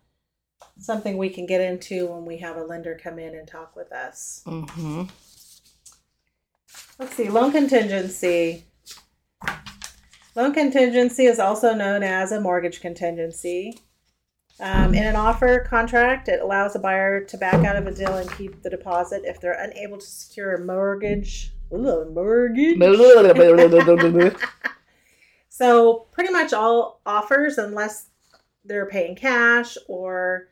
something 0.78 1.18
we 1.18 1.28
can 1.28 1.44
get 1.44 1.60
into 1.60 2.06
when 2.06 2.24
we 2.24 2.38
have 2.38 2.56
a 2.56 2.64
lender 2.64 2.98
come 3.00 3.18
in 3.18 3.34
and 3.34 3.46
talk 3.46 3.76
with 3.76 3.92
us. 3.92 4.42
Mm-hmm. 4.46 5.02
Let's 6.98 7.14
see, 7.14 7.28
loan 7.28 7.52
contingency. 7.52 8.64
Loan 10.34 10.54
contingency 10.54 11.26
is 11.26 11.38
also 11.38 11.74
known 11.74 12.02
as 12.02 12.32
a 12.32 12.40
mortgage 12.40 12.80
contingency. 12.80 13.78
Um, 14.58 14.94
in 14.94 15.04
an 15.04 15.16
offer 15.16 15.66
contract, 15.68 16.28
it 16.28 16.40
allows 16.40 16.74
a 16.74 16.78
buyer 16.78 17.22
to 17.22 17.36
back 17.36 17.66
out 17.66 17.76
of 17.76 17.86
a 17.86 17.92
deal 17.92 18.16
and 18.16 18.30
keep 18.38 18.62
the 18.62 18.70
deposit 18.70 19.22
if 19.26 19.38
they're 19.38 19.60
unable 19.60 19.98
to 19.98 20.06
secure 20.06 20.54
a 20.54 20.64
mortgage. 20.64 21.52
Mortgage. 21.70 22.78
so, 25.50 26.06
pretty 26.12 26.32
much 26.32 26.54
all 26.54 27.00
offers, 27.04 27.58
unless 27.58 28.06
they're 28.64 28.88
paying 28.88 29.16
cash 29.16 29.76
or 29.88 30.48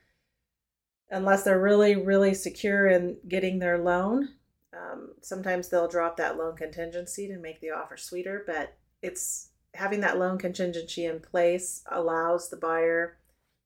unless 1.11 1.43
they're 1.43 1.61
really, 1.61 1.97
really 1.97 2.35
secure 2.35 2.87
in 2.89 3.17
getting 3.29 3.59
their 3.59 3.79
loan, 3.79 4.29
um, 4.73 5.11
sometimes 5.21 5.69
they'll 5.69 5.89
drop 5.89 6.17
that 6.17 6.37
loan 6.37 6.57
contingency 6.57 7.27
to 7.29 7.37
make 7.37 7.61
the 7.61 7.71
offer 7.71 7.97
sweeter, 7.97 8.45
but 8.47 8.77
it's 9.03 9.49
having 9.75 10.01
that 10.01 10.19
loan 10.19 10.39
contingency 10.39 11.07
in 11.07 11.21
place 11.21 11.83
allows 11.91 12.49
the 12.49 12.57
buyer 12.57 13.17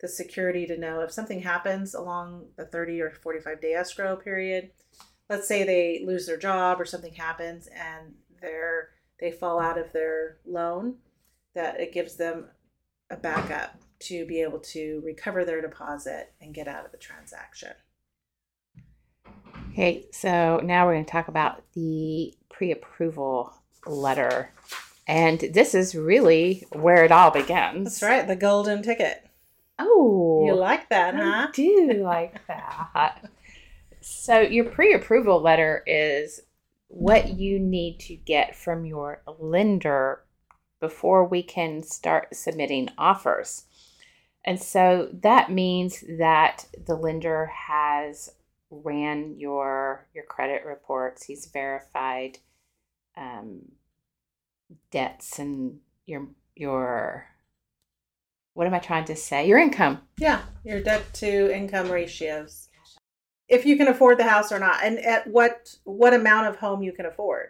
the 0.00 0.08
security 0.08 0.66
to 0.66 0.76
know 0.76 1.00
if 1.00 1.10
something 1.10 1.40
happens 1.40 1.94
along 1.94 2.46
the 2.56 2.66
30 2.66 3.00
or 3.00 3.10
45 3.10 3.60
day 3.60 3.72
escrow 3.72 4.16
period. 4.16 4.70
Let's 5.30 5.48
say 5.48 5.64
they 5.64 6.04
lose 6.04 6.26
their 6.26 6.36
job 6.36 6.80
or 6.80 6.84
something 6.84 7.14
happens 7.14 7.68
and 7.68 8.14
they're 8.40 8.90
they 9.20 9.30
fall 9.30 9.60
out 9.60 9.78
of 9.78 9.92
their 9.92 10.38
loan, 10.44 10.96
that 11.54 11.80
it 11.80 11.94
gives 11.94 12.16
them 12.16 12.48
a 13.10 13.16
backup 13.16 13.76
to 14.04 14.26
be 14.26 14.40
able 14.42 14.58
to 14.60 15.02
recover 15.04 15.44
their 15.44 15.60
deposit 15.60 16.32
and 16.40 16.54
get 16.54 16.68
out 16.68 16.84
of 16.84 16.92
the 16.92 16.98
transaction. 16.98 17.72
Okay, 19.72 20.06
so 20.12 20.60
now 20.62 20.86
we're 20.86 20.94
going 20.94 21.04
to 21.04 21.10
talk 21.10 21.28
about 21.28 21.62
the 21.74 22.34
pre 22.48 22.70
approval 22.72 23.52
letter. 23.86 24.50
And 25.06 25.38
this 25.40 25.74
is 25.74 25.94
really 25.94 26.66
where 26.72 27.04
it 27.04 27.12
all 27.12 27.30
begins. 27.30 28.00
That's 28.00 28.02
right, 28.02 28.26
the 28.26 28.36
golden 28.36 28.82
ticket. 28.82 29.26
Oh, 29.78 30.44
You 30.46 30.54
like 30.54 30.88
that, 30.90 31.14
I 31.14 31.18
huh? 31.18 31.48
do 31.52 31.92
like 32.02 32.46
that. 32.46 33.28
so 34.00 34.40
your 34.40 34.66
pre-approval 34.66 35.40
letter 35.40 35.82
is 35.86 36.40
what 36.88 37.30
you 37.30 37.58
need 37.58 37.98
to 37.98 38.14
get 38.14 38.54
from 38.54 38.86
your 38.86 39.22
lender 39.38 40.20
before 40.80 41.24
we 41.26 41.42
can 41.42 41.82
start 41.82 42.34
submitting 42.34 42.88
offers. 42.96 43.64
And 44.44 44.60
so 44.60 45.08
that 45.22 45.50
means 45.50 46.04
that 46.18 46.66
the 46.86 46.94
lender 46.94 47.46
has 47.46 48.30
ran 48.70 49.38
your 49.38 50.06
your 50.14 50.24
credit 50.24 50.64
reports. 50.66 51.24
He's 51.24 51.46
verified 51.46 52.38
um, 53.16 53.62
debts 54.90 55.38
and 55.38 55.78
your 56.06 56.28
your 56.54 57.26
what 58.52 58.66
am 58.66 58.74
I 58.74 58.78
trying 58.78 59.04
to 59.06 59.16
say? 59.16 59.48
Your 59.48 59.58
income. 59.58 60.02
Yeah, 60.18 60.42
your 60.62 60.80
debt 60.80 61.12
to 61.14 61.54
income 61.56 61.90
ratios. 61.90 62.68
If 63.48 63.66
you 63.66 63.76
can 63.76 63.88
afford 63.88 64.18
the 64.18 64.24
house 64.24 64.52
or 64.52 64.58
not, 64.58 64.84
and 64.84 64.98
at 64.98 65.26
what 65.26 65.76
what 65.84 66.14
amount 66.14 66.48
of 66.48 66.56
home 66.56 66.82
you 66.82 66.92
can 66.92 67.06
afford. 67.06 67.48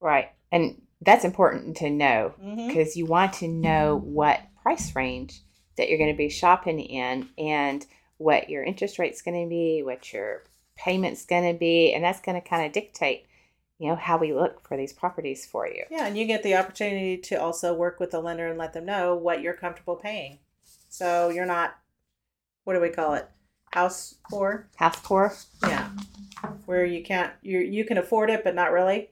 Right. 0.00 0.30
And 0.52 0.82
that's 1.00 1.24
important 1.24 1.76
to 1.78 1.90
know 1.90 2.34
Mm-hmm. 2.42 2.68
because 2.68 2.96
you 2.96 3.06
want 3.06 3.34
to 3.34 3.48
know 3.48 4.00
what 4.02 4.40
price 4.62 4.94
range 4.96 5.42
that 5.76 5.88
you're 5.88 5.98
going 5.98 6.12
to 6.12 6.16
be 6.16 6.28
shopping 6.28 6.80
in 6.80 7.28
and 7.38 7.86
what 8.18 8.48
your 8.48 8.64
interest 8.64 8.98
rate's 8.98 9.22
going 9.22 9.44
to 9.44 9.48
be, 9.48 9.82
what 9.82 10.12
your 10.12 10.42
payment's 10.76 11.24
going 11.24 11.52
to 11.52 11.58
be, 11.58 11.92
and 11.92 12.02
that's 12.02 12.20
going 12.20 12.40
to 12.40 12.48
kind 12.48 12.66
of 12.66 12.72
dictate, 12.72 13.26
you 13.78 13.88
know, 13.88 13.96
how 13.96 14.16
we 14.16 14.32
look 14.32 14.66
for 14.66 14.76
these 14.76 14.92
properties 14.92 15.46
for 15.46 15.66
you. 15.66 15.84
Yeah, 15.90 16.06
and 16.06 16.16
you 16.16 16.26
get 16.26 16.42
the 16.42 16.56
opportunity 16.56 17.18
to 17.18 17.36
also 17.36 17.74
work 17.74 18.00
with 18.00 18.10
the 18.10 18.20
lender 18.20 18.48
and 18.48 18.58
let 18.58 18.72
them 18.72 18.86
know 18.86 19.14
what 19.14 19.42
you're 19.42 19.54
comfortable 19.54 19.96
paying. 19.96 20.38
So 20.88 21.28
you're 21.28 21.46
not, 21.46 21.76
what 22.64 22.74
do 22.74 22.80
we 22.80 22.88
call 22.88 23.14
it? 23.14 23.28
House 23.72 24.14
poor? 24.30 24.68
House 24.76 25.00
poor. 25.02 25.34
Yeah. 25.62 25.90
Where 26.64 26.84
you 26.84 27.02
can't, 27.02 27.32
you 27.42 27.58
you 27.58 27.84
can 27.84 27.98
afford 27.98 28.30
it, 28.30 28.42
but 28.42 28.54
not 28.54 28.72
really. 28.72 29.10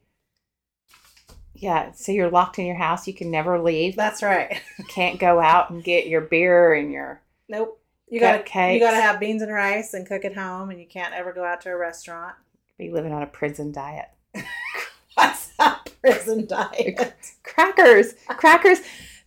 Yeah, 1.64 1.92
so 1.92 2.12
you're 2.12 2.30
locked 2.30 2.58
in 2.58 2.66
your 2.66 2.76
house. 2.76 3.06
You 3.06 3.14
can 3.14 3.30
never 3.30 3.58
leave. 3.58 3.96
That's 3.96 4.22
right. 4.22 4.60
You 4.78 4.84
can't 4.84 5.18
go 5.18 5.40
out 5.40 5.70
and 5.70 5.82
get 5.82 6.06
your 6.08 6.20
beer 6.20 6.74
and 6.74 6.92
your 6.92 7.22
Nope. 7.48 7.80
You 8.10 8.20
gotta 8.20 8.42
Cupcakes. 8.42 8.74
you 8.74 8.80
gotta 8.80 9.00
have 9.00 9.18
beans 9.18 9.40
and 9.40 9.50
rice 9.50 9.94
and 9.94 10.06
cook 10.06 10.26
at 10.26 10.34
home, 10.36 10.68
and 10.68 10.78
you 10.78 10.86
can't 10.86 11.14
ever 11.14 11.32
go 11.32 11.42
out 11.42 11.62
to 11.62 11.70
a 11.70 11.76
restaurant. 11.76 12.34
be 12.76 12.90
living 12.90 13.12
on 13.12 13.22
a 13.22 13.26
prison 13.26 13.72
diet. 13.72 14.10
What's 15.14 15.46
that 15.56 15.90
prison 16.02 16.46
diet? 16.46 17.14
Crackers, 17.44 18.14
crackers. 18.28 18.80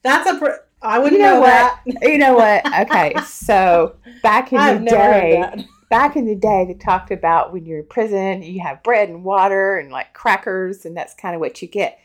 That's 0.03 0.29
a. 0.29 0.37
Pr- 0.37 0.63
I 0.81 0.99
wouldn't 0.99 1.19
You 1.19 1.25
know 1.25 1.33
know, 1.35 1.39
what? 1.41 1.79
that. 2.01 2.09
You 2.11 2.17
know 2.19 2.35
what? 2.35 2.65
Okay, 2.81 3.15
so 3.25 3.95
back 4.21 4.51
in 4.53 4.59
I've 4.59 4.83
the 4.83 4.89
day, 4.91 5.65
back 5.89 6.15
in 6.15 6.27
the 6.27 6.35
day, 6.35 6.65
they 6.67 6.75
talked 6.75 7.09
about 7.09 7.51
when 7.51 7.65
you're 7.65 7.79
in 7.79 7.87
prison, 7.87 8.43
you 8.43 8.61
have 8.61 8.83
bread 8.83 9.09
and 9.09 9.23
water 9.23 9.77
and 9.79 9.91
like 9.91 10.13
crackers, 10.13 10.85
and 10.85 10.95
that's 10.95 11.15
kind 11.15 11.33
of 11.33 11.41
what 11.41 11.61
you 11.63 11.67
get. 11.67 11.99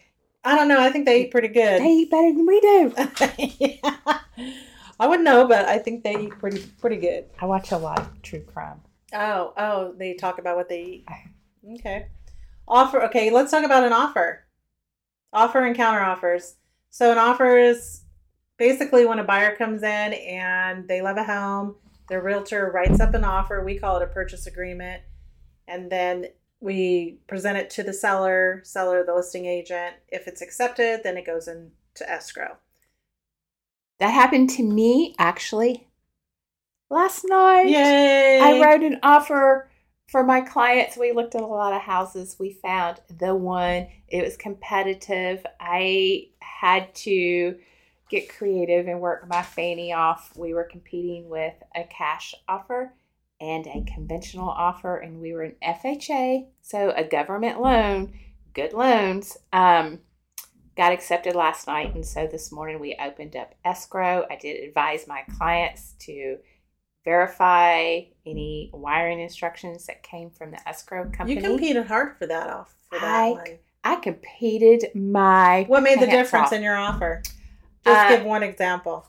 I 0.45 0.57
don't 0.57 0.69
know. 0.69 0.81
I 0.81 0.91
think 0.91 1.07
they 1.07 1.23
eat 1.23 1.31
pretty 1.31 1.49
good. 1.49 1.81
They 1.81 1.91
eat 1.91 2.11
better 2.11 2.33
than 2.33 2.47
we 2.47 2.61
do. 2.61 2.95
yeah. 3.61 4.19
I 4.99 5.07
wouldn't 5.07 5.25
know, 5.25 5.47
but 5.47 5.67
I 5.67 5.79
think 5.79 6.03
they 6.03 6.17
eat 6.17 6.39
pretty 6.39 6.65
pretty 6.81 6.97
good. 6.97 7.27
I 7.41 7.47
watch 7.47 7.73
a 7.73 7.77
lot 7.77 8.01
of 8.01 8.23
true 8.23 8.41
crime. 8.41 8.81
Oh, 9.13 9.53
oh, 9.57 9.95
they 9.97 10.15
talk 10.15 10.39
about 10.39 10.57
what 10.57 10.69
they 10.69 10.83
eat. 10.83 11.07
Okay. 11.79 12.07
Offer. 12.67 13.03
Okay, 13.05 13.31
let's 13.31 13.51
talk 13.51 13.65
about 13.65 13.85
an 13.85 13.93
offer. 13.93 14.45
Offer 15.33 15.65
and 15.65 15.77
counter 15.77 16.01
offers. 16.01 16.57
So 16.91 17.11
an 17.13 17.19
offer 17.19 17.57
is 17.57 18.03
basically 18.59 19.07
when 19.07 19.19
a 19.19 19.25
buyer 19.25 19.57
comes 19.57 19.83
in 19.83 20.13
and 20.13 20.87
they 20.89 21.03
love 21.03 21.17
a 21.17 21.25
home, 21.25 21.77
their 22.09 22.21
realtor 22.21 22.71
writes 22.73 23.01
up 23.01 23.15
an 23.15 23.25
offer. 23.25 23.65
We 23.65 23.79
call 23.79 23.97
it 23.97 24.03
a 24.03 24.07
purchase 24.07 24.47
agreement, 24.47 25.03
and 25.67 25.91
then 25.91 26.27
we 26.63 27.19
present 27.27 27.59
it 27.59 27.71
to 27.71 27.83
the 27.83 27.93
seller, 27.93 28.63
seller, 28.65 29.05
the 29.05 29.15
listing 29.15 29.47
agent. 29.47 29.97
If 30.09 30.29
it's 30.29 30.41
accepted, 30.41 31.01
then 31.03 31.17
it 31.17 31.27
goes 31.27 31.49
into 31.49 32.09
escrow. 32.09 32.57
That 33.99 34.11
happened 34.11 34.51
to 34.51 34.63
me 34.63 35.15
actually 35.19 35.89
last 36.89 37.25
night. 37.25 37.69
Yay! 37.69 38.41
I 38.41 38.61
wrote 38.61 38.83
an 38.83 39.01
offer 39.03 39.69
for 40.07 40.23
my 40.23 40.41
clients. 40.41 40.97
We 40.97 41.13
looked 41.13 41.35
at 41.35 41.43
a 41.43 41.47
lot 41.47 41.75
of 41.75 41.83
houses. 41.83 42.37
We 42.39 42.53
found 42.53 43.01
the 43.19 43.35
one. 43.35 43.89
It 44.07 44.23
was 44.23 44.37
competitive. 44.37 45.45
I 45.59 46.29
had 46.41 46.95
to 46.97 47.57
get 48.09 48.29
creative 48.29 48.87
and 48.87 49.01
work 49.01 49.29
my 49.29 49.43
fanny 49.43 49.93
off. 49.93 50.33
We 50.37 50.55
were 50.55 50.65
competing 50.65 51.29
with 51.29 51.55
a 51.75 51.85
cash 51.85 52.35
offer 52.47 52.93
and 53.43 53.67
a 53.67 53.85
conventional 53.93 54.49
offer, 54.49 54.97
and 54.97 55.21
we 55.21 55.33
were 55.33 55.43
an 55.43 55.57
FHA, 55.63 56.47
so 56.63 56.93
a 56.97 57.03
government 57.03 57.61
loan, 57.61 58.13
good 58.55 58.73
loans. 58.73 59.37
Um, 59.53 59.99
got 60.77 60.93
accepted 60.93 61.35
last 61.35 61.67
night, 61.67 61.93
and 61.95 62.07
so 62.07 62.27
this 62.29 62.53
morning 62.53 62.79
we 62.79 62.97
opened 63.05 63.35
up 63.35 63.55
escrow. 63.65 64.25
I 64.31 64.37
did 64.37 64.63
advise 64.67 65.09
my 65.09 65.23
clients 65.37 65.95
to 66.03 66.39
verify 67.05 68.01
any 68.25 68.71
wiring 68.73 69.21
instructions 69.21 69.87
that 69.87 70.05
came 70.05 70.31
from 70.31 70.53
the 70.53 70.69
escrow 70.69 71.11
company. 71.11 71.35
You 71.35 71.43
competed 71.43 71.87
hard 71.87 72.17
for 72.17 72.27
that 72.29 72.49
off 72.49 72.73
for 72.89 73.01
that 73.01 73.05
I- 73.25 73.31
one. 73.33 73.59
I 73.85 73.97
competed 73.97 74.87
my 74.95 75.65
What 75.67 75.83
made 75.83 75.99
the 75.99 76.07
difference 76.07 76.47
off. 76.47 76.53
in 76.53 76.63
your 76.63 76.77
offer? 76.77 77.21
Just 77.85 78.07
Uh, 78.07 78.17
give 78.17 78.25
one 78.25 78.45
example. 78.45 79.05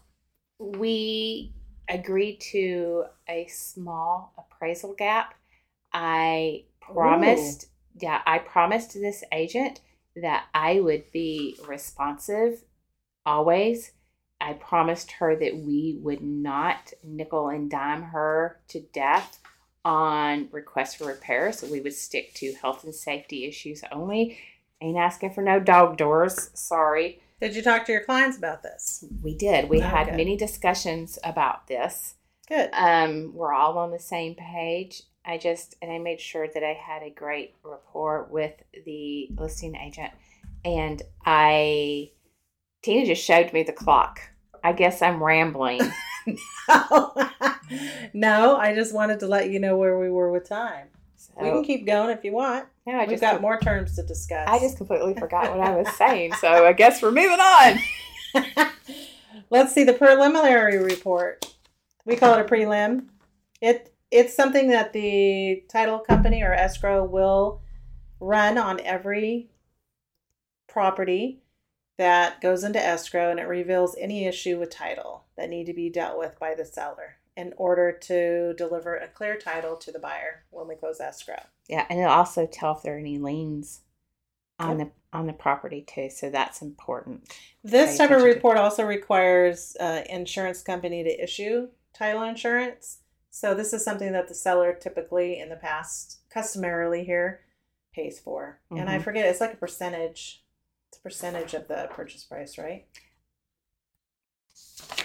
we 0.57 1.53
agreed 1.89 2.39
to 2.51 3.05
a 3.27 3.47
small 3.47 4.33
appraisal 4.37 4.93
gap. 4.93 5.35
I 5.91 6.65
promised, 6.81 7.67
yeah, 7.99 8.21
I 8.25 8.39
promised 8.39 8.93
this 8.93 9.23
agent 9.31 9.81
that 10.15 10.45
I 10.53 10.79
would 10.79 11.11
be 11.11 11.57
responsive 11.67 12.63
always. 13.25 13.91
I 14.41 14.53
promised 14.53 15.11
her 15.13 15.35
that 15.37 15.57
we 15.57 15.97
would 16.01 16.21
not 16.21 16.93
nickel 17.03 17.49
and 17.49 17.71
dime 17.71 18.03
her 18.03 18.59
to 18.69 18.81
death 18.93 19.39
on 19.85 20.49
requests 20.51 20.95
for 20.95 21.05
repairs. 21.05 21.59
So 21.59 21.67
we 21.67 21.81
would 21.81 21.93
stick 21.93 22.33
to 22.35 22.53
health 22.53 22.83
and 22.83 22.93
safety 22.93 23.45
issues 23.45 23.83
only. 23.91 24.37
Ain't 24.81 24.97
asking 24.97 25.33
for 25.33 25.41
no 25.41 25.59
dog 25.59 25.97
doors. 25.97 26.49
Sorry. 26.53 27.21
Did 27.41 27.55
you 27.55 27.61
talk 27.61 27.85
to 27.85 27.91
your 27.91 28.03
clients 28.03 28.37
about 28.37 28.63
this? 28.63 29.03
We 29.21 29.35
did. 29.35 29.69
We 29.69 29.79
had 29.79 30.07
Okay. 30.07 30.17
many 30.17 30.37
discussions 30.37 31.19
about 31.23 31.67
this. 31.67 32.15
Good. 32.47 32.69
Um, 32.73 33.33
we're 33.33 33.53
all 33.53 33.77
on 33.77 33.91
the 33.91 33.99
same 33.99 34.35
page. 34.35 35.03
I 35.25 35.37
just 35.37 35.75
and 35.81 35.91
I 35.91 35.99
made 35.99 36.19
sure 36.19 36.47
that 36.53 36.63
I 36.63 36.73
had 36.73 37.01
a 37.01 37.09
great 37.09 37.55
rapport 37.63 38.27
with 38.29 38.53
the 38.85 39.29
listing 39.37 39.75
agent, 39.75 40.11
and 40.65 41.01
I 41.25 42.11
Tina 42.81 43.05
just 43.05 43.23
showed 43.23 43.53
me 43.53 43.63
the 43.63 43.71
clock. 43.71 44.19
I 44.63 44.73
guess 44.73 45.01
I'm 45.01 45.23
rambling. 45.23 45.79
no, 48.13 48.55
I 48.57 48.73
just 48.75 48.93
wanted 48.93 49.19
to 49.21 49.27
let 49.27 49.49
you 49.49 49.59
know 49.59 49.77
where 49.77 49.97
we 49.97 50.09
were 50.09 50.31
with 50.31 50.47
time. 50.47 50.87
So, 51.23 51.41
We 51.41 51.49
can 51.49 51.63
keep 51.63 51.85
going 51.85 52.09
if 52.09 52.23
you 52.23 52.33
want. 52.33 52.67
Yeah, 52.85 52.97
I 52.97 52.99
We've 53.01 53.11
just 53.11 53.21
got 53.21 53.41
more 53.41 53.59
terms 53.59 53.95
to 53.95 54.03
discuss. 54.03 54.47
I 54.47 54.59
just 54.59 54.77
completely 54.77 55.13
forgot 55.13 55.49
what 55.55 55.65
I 55.65 55.75
was 55.75 55.87
saying. 55.97 56.33
So 56.33 56.65
I 56.65 56.73
guess 56.73 57.01
we're 57.01 57.11
moving 57.11 57.39
on. 57.39 57.79
Let's 59.49 59.73
see 59.73 59.83
the 59.83 59.93
preliminary 59.93 60.77
report. 60.79 61.53
We 62.05 62.15
call 62.15 62.33
it 62.33 62.41
a 62.41 62.49
prelim. 62.49 63.05
It 63.61 63.93
it's 64.11 64.35
something 64.35 64.67
that 64.69 64.93
the 64.93 65.63
title 65.69 65.99
company 65.99 66.43
or 66.43 66.53
escrow 66.53 67.03
will 67.03 67.61
run 68.19 68.57
on 68.57 68.79
every 68.81 69.49
property 70.67 71.41
that 71.97 72.41
goes 72.41 72.63
into 72.63 72.83
escrow 72.83 73.31
and 73.31 73.39
it 73.39 73.47
reveals 73.47 73.95
any 73.99 74.25
issue 74.25 74.59
with 74.59 74.69
title 74.69 75.25
that 75.37 75.49
need 75.49 75.65
to 75.65 75.73
be 75.73 75.89
dealt 75.89 76.17
with 76.17 76.37
by 76.39 76.53
the 76.53 76.65
seller 76.65 77.17
in 77.35 77.53
order 77.57 77.91
to 77.91 78.53
deliver 78.53 78.95
a 78.95 79.07
clear 79.07 79.37
title 79.37 79.75
to 79.77 79.91
the 79.91 79.99
buyer 79.99 80.45
when 80.51 80.67
we 80.67 80.75
close 80.75 80.99
escrow. 80.99 81.41
Yeah, 81.67 81.85
and 81.89 81.99
it'll 81.99 82.11
also 82.11 82.45
tell 82.45 82.75
if 82.75 82.83
there 82.83 82.95
are 82.95 82.99
any 82.99 83.17
liens 83.17 83.81
on 84.59 84.77
the 84.77 84.91
on 85.11 85.27
the 85.27 85.33
property 85.33 85.81
too. 85.81 86.09
So 86.09 86.29
that's 86.29 86.61
important. 86.61 87.31
This 87.63 87.97
type 87.97 88.11
of 88.11 88.23
report 88.23 88.57
also 88.57 88.83
requires 88.83 89.75
uh, 89.79 90.03
insurance 90.09 90.61
company 90.61 91.03
to 91.03 91.23
issue 91.23 91.69
title 91.93 92.23
insurance. 92.23 92.99
So 93.29 93.53
this 93.53 93.73
is 93.73 93.83
something 93.83 94.11
that 94.11 94.27
the 94.27 94.35
seller 94.35 94.73
typically 94.73 95.39
in 95.39 95.49
the 95.49 95.55
past, 95.55 96.19
customarily 96.31 97.03
here, 97.03 97.41
pays 97.93 98.19
for. 98.19 98.59
And 98.71 98.89
I 98.89 98.99
Mhm. 98.99 99.03
forget, 99.03 99.25
it's 99.25 99.41
like 99.41 99.53
a 99.53 99.57
percentage. 99.57 100.43
It's 100.89 100.99
a 100.99 101.01
percentage 101.01 101.53
of 101.53 101.67
the 101.67 101.89
purchase 101.91 102.23
price, 102.23 102.57
right? 102.57 102.85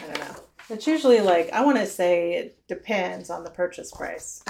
I 0.03 0.07
don't 0.07 0.19
know. 0.21 0.43
It's 0.71 0.87
usually 0.87 1.21
like 1.21 1.51
I 1.53 1.65
want 1.65 1.79
to 1.79 1.87
say 1.87 2.35
it 2.35 2.67
depends 2.69 3.31
on 3.31 3.43
the 3.43 3.51
purchase 3.51 3.91
price. 3.91 4.43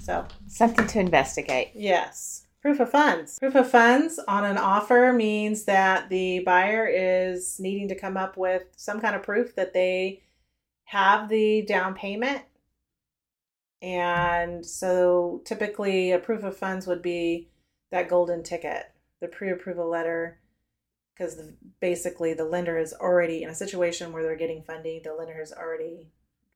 So 0.00 0.26
Something 0.46 0.86
to 0.88 1.00
investigate. 1.00 1.72
Yes. 1.74 2.46
Proof 2.62 2.80
of 2.80 2.90
funds. 2.90 3.38
Proof 3.38 3.56
of 3.56 3.70
funds 3.70 4.20
on 4.28 4.44
an 4.44 4.56
offer 4.56 5.12
means 5.12 5.64
that 5.64 6.08
the 6.08 6.40
buyer 6.40 6.86
is 6.86 7.58
needing 7.58 7.88
to 7.88 7.94
come 7.94 8.16
up 8.16 8.36
with 8.36 8.62
some 8.76 9.00
kind 9.00 9.16
of 9.16 9.22
proof 9.22 9.54
that 9.56 9.74
they 9.74 10.22
have 10.84 11.28
the 11.28 11.62
down 11.62 11.94
payment. 11.94 12.42
And 13.82 14.64
so 14.64 15.42
typically 15.44 16.12
a 16.12 16.18
proof 16.18 16.42
of 16.44 16.56
funds 16.56 16.86
would 16.86 17.02
be 17.02 17.48
that 17.90 18.08
golden 18.08 18.42
ticket, 18.42 18.92
the 19.20 19.28
pre 19.28 19.50
approval 19.50 19.90
letter, 19.90 20.38
because 21.14 21.40
basically 21.80 22.34
the 22.34 22.44
lender 22.44 22.78
is 22.78 22.92
already 22.92 23.42
in 23.42 23.50
a 23.50 23.54
situation 23.54 24.12
where 24.12 24.22
they're 24.22 24.36
getting 24.36 24.62
funding, 24.62 25.00
the 25.02 25.14
lender 25.14 25.34
has 25.34 25.52
already 25.52 26.08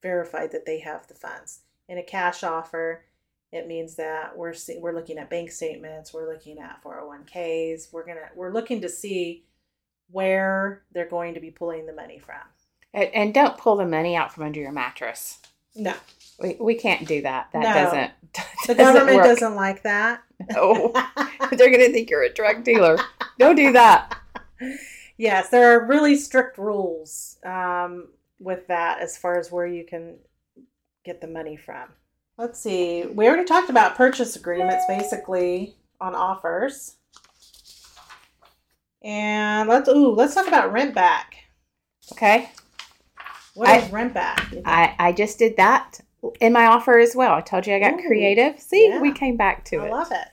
verified 0.03 0.53
that 0.53 0.67
they 0.67 0.81
have 0.81 1.07
the 1.07 1.15
funds. 1.15 1.61
In 1.89 1.99
a 1.99 2.03
cash 2.03 2.43
offer, 2.43 3.05
it 3.53 3.67
means 3.67 3.95
that 3.97 4.37
we're 4.37 4.53
see, 4.53 4.79
we're 4.79 4.93
looking 4.93 5.19
at 5.19 5.31
bank 5.31 5.51
statements, 5.51 6.13
we're 6.13 6.31
looking 6.31 6.59
at 6.59 6.83
401ks, 6.83 7.93
we're 7.93 8.05
gonna 8.05 8.29
we're 8.35 8.53
looking 8.53 8.81
to 8.83 8.89
see 8.89 9.45
where 10.11 10.83
they're 10.93 11.09
going 11.09 11.35
to 11.35 11.41
be 11.41 11.51
pulling 11.51 11.87
the 11.87 11.93
money 11.93 12.19
from. 12.19 12.37
And, 12.95 13.11
and 13.15 13.35
don't 13.35 13.57
pull 13.57 13.77
the 13.77 13.87
money 13.87 14.17
out 14.17 14.33
from 14.33 14.45
under 14.45 14.61
your 14.61 14.73
mattress. 14.73 15.39
No, 15.75 15.95
we, 16.41 16.57
we 16.59 16.75
can't 16.75 17.07
do 17.07 17.23
that. 17.23 17.51
That 17.53 17.63
no. 17.63 17.73
doesn't. 17.73 18.13
The 18.67 18.75
government 18.75 19.17
work. 19.17 19.25
doesn't 19.25 19.55
like 19.55 19.83
that. 19.85 20.23
No, 20.51 20.93
they're 21.53 21.71
gonna 21.71 21.89
think 21.89 22.11
you're 22.11 22.25
a 22.25 22.33
drug 22.33 22.65
dealer. 22.65 22.99
Don't 23.39 23.57
do 23.57 23.73
that. 23.73 24.15
Yes, 25.17 25.49
there 25.51 25.73
are 25.73 25.87
really 25.87 26.17
strict 26.17 26.59
rules 26.59 27.39
um, 27.45 28.09
with 28.39 28.67
that 28.69 29.01
as 29.01 29.17
far 29.17 29.39
as 29.39 29.51
where 29.51 29.67
you 29.67 29.85
can 29.85 30.17
get 31.05 31.21
the 31.21 31.27
money 31.27 31.57
from. 31.57 31.89
Let's 32.37 32.61
see. 32.61 33.05
We 33.05 33.27
already 33.27 33.45
talked 33.45 33.69
about 33.69 33.97
purchase 33.97 34.37
agreements 34.37 34.85
basically 34.87 35.75
on 36.01 36.15
offers. 36.15 36.97
And 39.03 39.69
let's 39.69 39.89
ooh, 39.89 40.15
let's 40.15 40.35
talk 40.35 40.47
about 40.47 40.73
rent 40.73 40.95
back. 40.95 41.35
Okay. 42.13 42.51
What 43.55 43.69
I, 43.69 43.79
is 43.79 43.91
rent 43.91 44.15
back? 44.15 44.55
I, 44.65 44.95
I 44.99 45.13
just 45.13 45.39
did 45.39 45.57
that 45.57 46.01
in 46.41 46.53
my 46.53 46.67
offer 46.67 46.99
as 46.99 47.17
well. 47.17 47.35
I 47.35 47.41
told 47.41 47.67
you 47.67 47.75
I 47.75 47.81
got 47.81 47.95
ooh, 47.95 48.07
creative. 48.07 48.61
See, 48.61 48.89
yeah. 48.89 49.01
we 49.01 49.13
came 49.13 49.37
back 49.37 49.65
to 49.67 49.79
I 49.79 49.87
it. 49.87 49.89
I 49.89 49.91
love 49.91 50.13
it. 50.13 50.29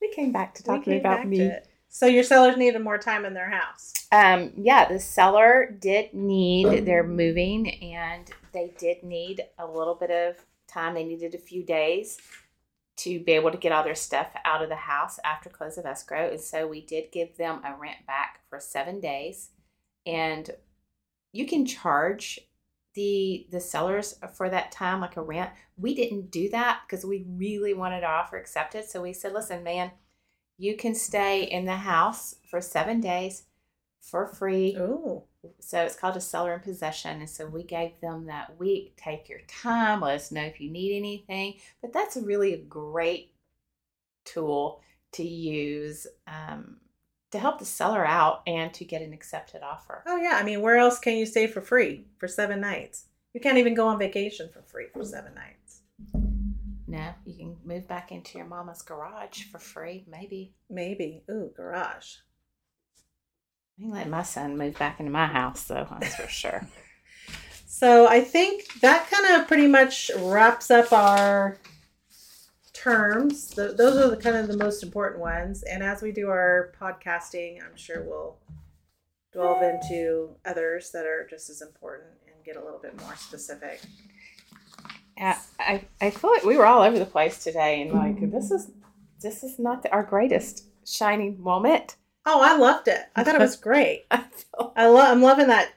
We 0.00 0.12
came 0.12 0.32
back 0.32 0.54
to 0.54 0.62
talking 0.62 0.98
about 0.98 1.26
me. 1.26 1.50
So 1.94 2.06
your 2.06 2.24
sellers 2.24 2.56
needed 2.56 2.82
more 2.82 2.98
time 2.98 3.24
in 3.24 3.34
their 3.34 3.50
house. 3.50 3.92
Um, 4.10 4.50
yeah, 4.56 4.88
the 4.88 4.98
seller 4.98 5.72
did 5.78 6.12
need. 6.12 6.84
They're 6.84 7.06
moving, 7.06 7.70
and 7.84 8.28
they 8.52 8.74
did 8.76 9.04
need 9.04 9.44
a 9.60 9.64
little 9.64 9.94
bit 9.94 10.10
of 10.10 10.44
time. 10.66 10.94
They 10.94 11.04
needed 11.04 11.36
a 11.36 11.38
few 11.38 11.62
days 11.62 12.18
to 12.96 13.20
be 13.20 13.30
able 13.30 13.52
to 13.52 13.58
get 13.58 13.70
all 13.70 13.84
their 13.84 13.94
stuff 13.94 14.26
out 14.44 14.60
of 14.60 14.70
the 14.70 14.74
house 14.74 15.20
after 15.24 15.48
close 15.48 15.78
of 15.78 15.86
escrow. 15.86 16.30
And 16.30 16.40
so 16.40 16.66
we 16.66 16.84
did 16.84 17.12
give 17.12 17.36
them 17.36 17.60
a 17.64 17.80
rent 17.80 18.04
back 18.08 18.40
for 18.50 18.58
seven 18.58 18.98
days. 18.98 19.50
And 20.04 20.50
you 21.32 21.46
can 21.46 21.64
charge 21.64 22.40
the 22.94 23.46
the 23.52 23.60
sellers 23.60 24.18
for 24.34 24.50
that 24.50 24.72
time 24.72 25.00
like 25.00 25.16
a 25.16 25.22
rent. 25.22 25.50
We 25.76 25.94
didn't 25.94 26.32
do 26.32 26.48
that 26.48 26.80
because 26.84 27.04
we 27.04 27.24
really 27.28 27.72
wanted 27.72 28.02
our 28.02 28.16
offer 28.16 28.36
accepted. 28.36 28.84
So 28.84 29.00
we 29.00 29.12
said, 29.12 29.32
listen, 29.32 29.62
man, 29.62 29.92
you 30.58 30.76
can 30.76 30.94
stay 30.94 31.44
in 31.44 31.64
the 31.64 31.76
house 31.76 32.36
for 32.48 32.60
seven 32.60 33.00
days 33.00 33.44
for 34.00 34.26
free. 34.26 34.76
Ooh. 34.76 35.22
So 35.60 35.80
it's 35.82 35.96
called 35.96 36.16
a 36.16 36.20
seller 36.20 36.54
in 36.54 36.60
possession. 36.60 37.20
And 37.20 37.28
so 37.28 37.46
we 37.46 37.64
gave 37.64 38.00
them 38.00 38.26
that 38.26 38.58
week. 38.58 38.94
Take 38.96 39.28
your 39.28 39.40
time. 39.48 40.00
Let 40.00 40.16
us 40.16 40.32
know 40.32 40.42
if 40.42 40.60
you 40.60 40.70
need 40.70 40.96
anything. 40.96 41.54
But 41.80 41.92
that's 41.92 42.16
really 42.16 42.54
a 42.54 42.58
great 42.58 43.32
tool 44.24 44.80
to 45.12 45.22
use 45.22 46.06
um, 46.26 46.78
to 47.30 47.38
help 47.38 47.58
the 47.58 47.64
seller 47.64 48.06
out 48.06 48.42
and 48.46 48.72
to 48.74 48.84
get 48.84 49.02
an 49.02 49.12
accepted 49.12 49.62
offer. 49.62 50.02
Oh, 50.06 50.16
yeah. 50.16 50.34
I 50.34 50.44
mean, 50.44 50.60
where 50.60 50.76
else 50.76 50.98
can 50.98 51.16
you 51.16 51.26
stay 51.26 51.46
for 51.46 51.60
free 51.60 52.06
for 52.18 52.28
seven 52.28 52.60
nights? 52.60 53.06
You 53.32 53.40
can't 53.40 53.58
even 53.58 53.74
go 53.74 53.88
on 53.88 53.98
vacation 53.98 54.48
for 54.52 54.62
free 54.62 54.86
for 54.92 55.04
seven 55.04 55.34
nights. 55.34 55.63
No, 56.94 57.12
you 57.24 57.36
can 57.36 57.56
move 57.64 57.88
back 57.88 58.12
into 58.12 58.38
your 58.38 58.46
mama's 58.46 58.82
garage 58.82 59.42
for 59.50 59.58
free, 59.58 60.04
maybe. 60.06 60.54
Maybe. 60.70 61.24
Ooh, 61.28 61.50
garage. 61.56 62.18
I 63.76 63.82
can 63.82 63.90
let 63.90 64.08
my 64.08 64.22
son 64.22 64.56
move 64.56 64.78
back 64.78 65.00
into 65.00 65.10
my 65.10 65.26
house, 65.26 65.64
though, 65.64 65.88
that's 66.00 66.14
for 66.14 66.28
sure. 66.28 66.68
So 67.66 68.06
I 68.06 68.20
think 68.20 68.80
that 68.82 69.10
kind 69.10 69.34
of 69.34 69.48
pretty 69.48 69.66
much 69.66 70.08
wraps 70.18 70.70
up 70.70 70.92
our 70.92 71.58
terms. 72.72 73.48
The, 73.48 73.72
those 73.72 73.96
are 73.96 74.08
the 74.10 74.16
kind 74.16 74.36
of 74.36 74.46
the 74.46 74.56
most 74.56 74.84
important 74.84 75.20
ones. 75.20 75.64
And 75.64 75.82
as 75.82 76.00
we 76.00 76.12
do 76.12 76.28
our 76.28 76.72
podcasting, 76.80 77.58
I'm 77.60 77.76
sure 77.76 78.04
we'll 78.04 78.36
delve 79.32 79.60
into 79.60 80.36
others 80.44 80.92
that 80.92 81.04
are 81.04 81.26
just 81.28 81.50
as 81.50 81.62
important 81.62 82.10
and 82.32 82.44
get 82.44 82.54
a 82.54 82.64
little 82.64 82.78
bit 82.78 82.96
more 83.00 83.16
specific. 83.16 83.80
Yeah, 85.16 85.38
I, 85.60 85.84
I 86.00 86.10
feel 86.10 86.30
like 86.30 86.44
we 86.44 86.56
were 86.56 86.66
all 86.66 86.82
over 86.82 86.98
the 86.98 87.06
place 87.06 87.42
today, 87.42 87.82
and 87.82 87.92
like 87.92 88.30
this 88.30 88.50
is 88.50 88.70
this 89.20 89.44
is 89.44 89.58
not 89.58 89.82
the, 89.82 89.92
our 89.92 90.02
greatest 90.02 90.64
shining 90.86 91.40
moment. 91.40 91.96
Oh, 92.26 92.40
I 92.42 92.56
loved 92.56 92.88
it. 92.88 93.00
I 93.14 93.22
thought 93.22 93.36
it 93.36 93.40
was 93.40 93.56
great. 93.68 94.06
I 94.10 94.86
love. 94.86 95.10
I'm 95.10 95.22
loving 95.22 95.48
that 95.48 95.70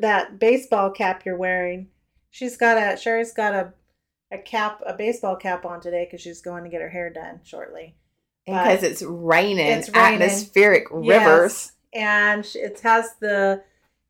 that 0.00 0.38
baseball 0.38 0.90
cap 0.90 1.24
you're 1.24 1.36
wearing. 1.36 1.88
She's 2.30 2.56
got 2.56 2.76
a 2.76 2.96
Sheri's 2.96 3.32
got 3.32 3.54
a 3.54 3.72
a 4.34 4.38
cap, 4.38 4.82
a 4.86 4.94
baseball 4.94 5.36
cap 5.36 5.64
on 5.64 5.80
today 5.80 6.06
because 6.06 6.20
she's 6.20 6.42
going 6.42 6.64
to 6.64 6.70
get 6.70 6.80
her 6.80 6.90
hair 6.90 7.10
done 7.10 7.40
shortly. 7.44 7.96
Because 8.46 8.82
it's 8.82 9.02
raining, 9.02 9.66
it's 9.66 9.88
raining. 9.88 10.20
atmospheric 10.20 10.84
rivers, 10.90 11.72
yes. 11.94 12.52
and 12.54 12.62
it 12.62 12.80
has 12.80 13.14
the 13.20 13.62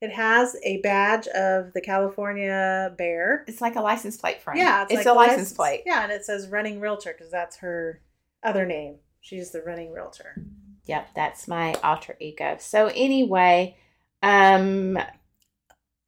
it 0.04 0.12
has 0.12 0.54
a 0.62 0.82
badge 0.82 1.26
of 1.28 1.72
the 1.72 1.80
California 1.80 2.92
Bear. 2.98 3.42
It's 3.48 3.62
like 3.62 3.74
a 3.74 3.80
license 3.80 4.18
plate 4.18 4.42
frame. 4.42 4.58
Yeah, 4.58 4.82
it's, 4.82 4.92
it's 4.92 4.98
like 4.98 5.06
a 5.06 5.16
license, 5.16 5.38
license 5.38 5.52
plate. 5.54 5.82
Yeah, 5.86 6.02
and 6.02 6.12
it 6.12 6.26
says 6.26 6.48
running 6.48 6.78
realtor 6.78 7.14
because 7.16 7.32
that's 7.32 7.56
her 7.56 8.02
other 8.42 8.66
name. 8.66 8.96
She's 9.22 9.50
the 9.50 9.62
running 9.62 9.92
realtor. 9.92 10.44
Yep, 10.84 11.08
that's 11.16 11.48
my 11.48 11.72
alter 11.82 12.16
ego. 12.20 12.58
So 12.60 12.88
anyway, 12.88 13.78
um 14.22 14.98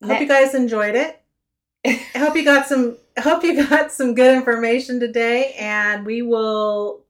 hope 0.05 0.21
you 0.21 0.29
guys 0.29 0.55
enjoyed 0.55 0.95
it. 0.95 1.23
I 1.87 2.19
hope 2.19 2.37
you 2.37 2.45
got 2.45 2.67
some 2.67 2.99
I 3.17 3.23
hope 3.23 3.43
you 3.45 3.67
got 3.67 3.93
some 3.93 4.15
good 4.15 4.37
information 4.37 5.01
today 5.01 5.55
and 5.59 6.05
we 6.05 6.21
will 6.21 7.07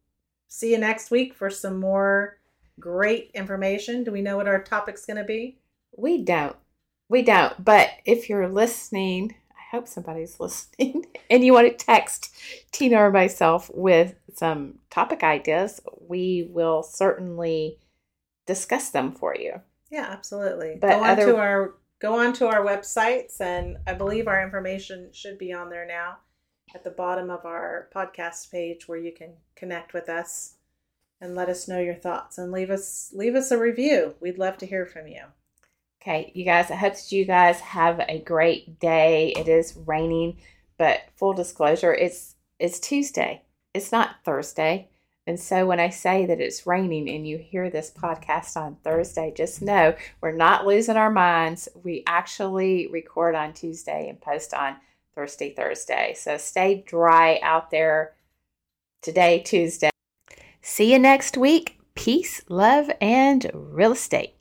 see 0.47 0.71
you 0.71 0.79
next 0.79 1.11
week 1.11 1.35
for 1.35 1.51
some 1.51 1.81
more 1.81 2.39
great 2.79 3.33
information. 3.35 4.05
Do 4.05 4.13
we 4.13 4.23
know 4.23 4.37
what 4.37 4.47
our 4.47 4.63
topic's 4.63 5.05
going 5.05 5.17
to 5.17 5.25
be? 5.25 5.59
We 5.97 6.23
don't. 6.23 6.55
We 7.09 7.23
don't. 7.23 7.65
But 7.65 7.91
if 8.05 8.29
you're 8.29 8.49
listening, 8.49 9.35
I 9.51 9.77
hope 9.77 9.89
somebody's 9.89 10.41
listening, 10.41 11.07
and 11.31 11.45
you 11.45 11.53
want 11.53 11.69
to 11.69 11.85
text 11.85 12.35
Tina 12.73 12.99
or 12.99 13.11
myself 13.11 13.71
with 13.73 14.15
some 14.35 14.79
topic 14.91 15.23
ideas, 15.23 15.81
we 16.01 16.49
will 16.51 16.83
certainly 16.83 17.79
discuss 18.47 18.91
them 18.91 19.13
for 19.13 19.35
you. 19.37 19.61
Yeah, 19.91 20.07
absolutely. 20.11 20.79
But 20.81 20.91
go 20.91 21.03
on 21.03 21.11
other... 21.11 21.27
to 21.27 21.37
our 21.37 21.75
go 22.01 22.19
on 22.19 22.33
to 22.35 22.47
our 22.49 22.65
websites, 22.65 23.41
and 23.41 23.79
I 23.87 23.95
believe 23.95 24.29
our 24.29 24.43
information 24.43 25.11
should 25.13 25.39
be 25.39 25.53
on 25.53 25.71
there 25.71 25.87
now 25.87 26.19
at 26.75 26.85
the 26.85 26.91
bottom 26.91 27.31
of 27.31 27.45
our 27.45 27.89
podcast 27.95 28.51
page, 28.51 28.89
where 28.89 28.99
you 28.99 29.13
can 29.13 29.35
connect 29.55 29.95
with 29.95 30.09
us 30.09 30.55
and 31.21 31.35
let 31.35 31.49
us 31.49 31.69
know 31.69 31.79
your 31.81 31.95
thoughts 31.95 32.37
and 32.37 32.53
leave 32.53 32.71
us 32.71 33.11
leave 33.15 33.35
us 33.35 33.51
a 33.51 33.59
review. 33.59 34.15
We'd 34.21 34.39
love 34.39 34.59
to 34.59 34.67
hear 34.67 34.87
from 34.87 35.09
you. 35.09 35.23
Okay, 36.07 36.31
you 36.37 36.45
guys, 36.45 36.71
I 36.71 36.77
hope 36.77 36.93
that 36.93 37.11
you 37.11 37.25
guys 37.25 37.59
have 37.59 37.99
a 37.99 38.21
great 38.21 38.79
day. 38.79 39.33
It 39.37 39.49
is 39.49 39.77
raining, 39.87 40.37
but 40.79 41.01
full 41.17 41.33
disclosure, 41.33 41.93
it's 41.93 42.37
it's 42.61 42.79
Tuesday. 42.79 43.43
It's 43.75 43.91
not 43.91 44.23
Thursday. 44.25 44.89
And 45.27 45.41
so 45.41 45.67
when 45.67 45.81
I 45.81 45.89
say 45.89 46.25
that 46.27 46.41
it's 46.41 46.65
raining 46.65 47.11
and 47.11 47.27
you 47.27 47.39
hear 47.39 47.71
this 47.71 47.91
podcast 47.91 48.57
on 48.57 48.77
Thursday, 48.85 49.33
just 49.37 49.61
know 49.61 49.97
we're 50.21 50.31
not 50.31 50.65
losing 50.65 50.97
our 50.97 51.11
minds. 51.11 51.69
We 51.83 52.05
actually 52.07 52.87
record 52.87 53.35
on 53.35 53.53
Tuesday 53.53 54.09
and 54.09 54.21
post 54.21 54.55
on 54.55 54.77
Thursday, 55.17 55.55
Thursday. 55.55 56.15
So 56.17 56.37
stay 56.37 56.85
dry 56.87 57.41
out 57.43 57.73
there 57.73 58.15
today, 59.03 59.41
Tuesday. 59.41 59.91
See 60.63 60.93
you 60.93 61.01
next 61.01 61.37
week. 61.37 61.81
Peace, 61.97 62.43
love, 62.49 62.93
and 63.01 63.51
real 63.53 63.91
estate. 63.91 64.36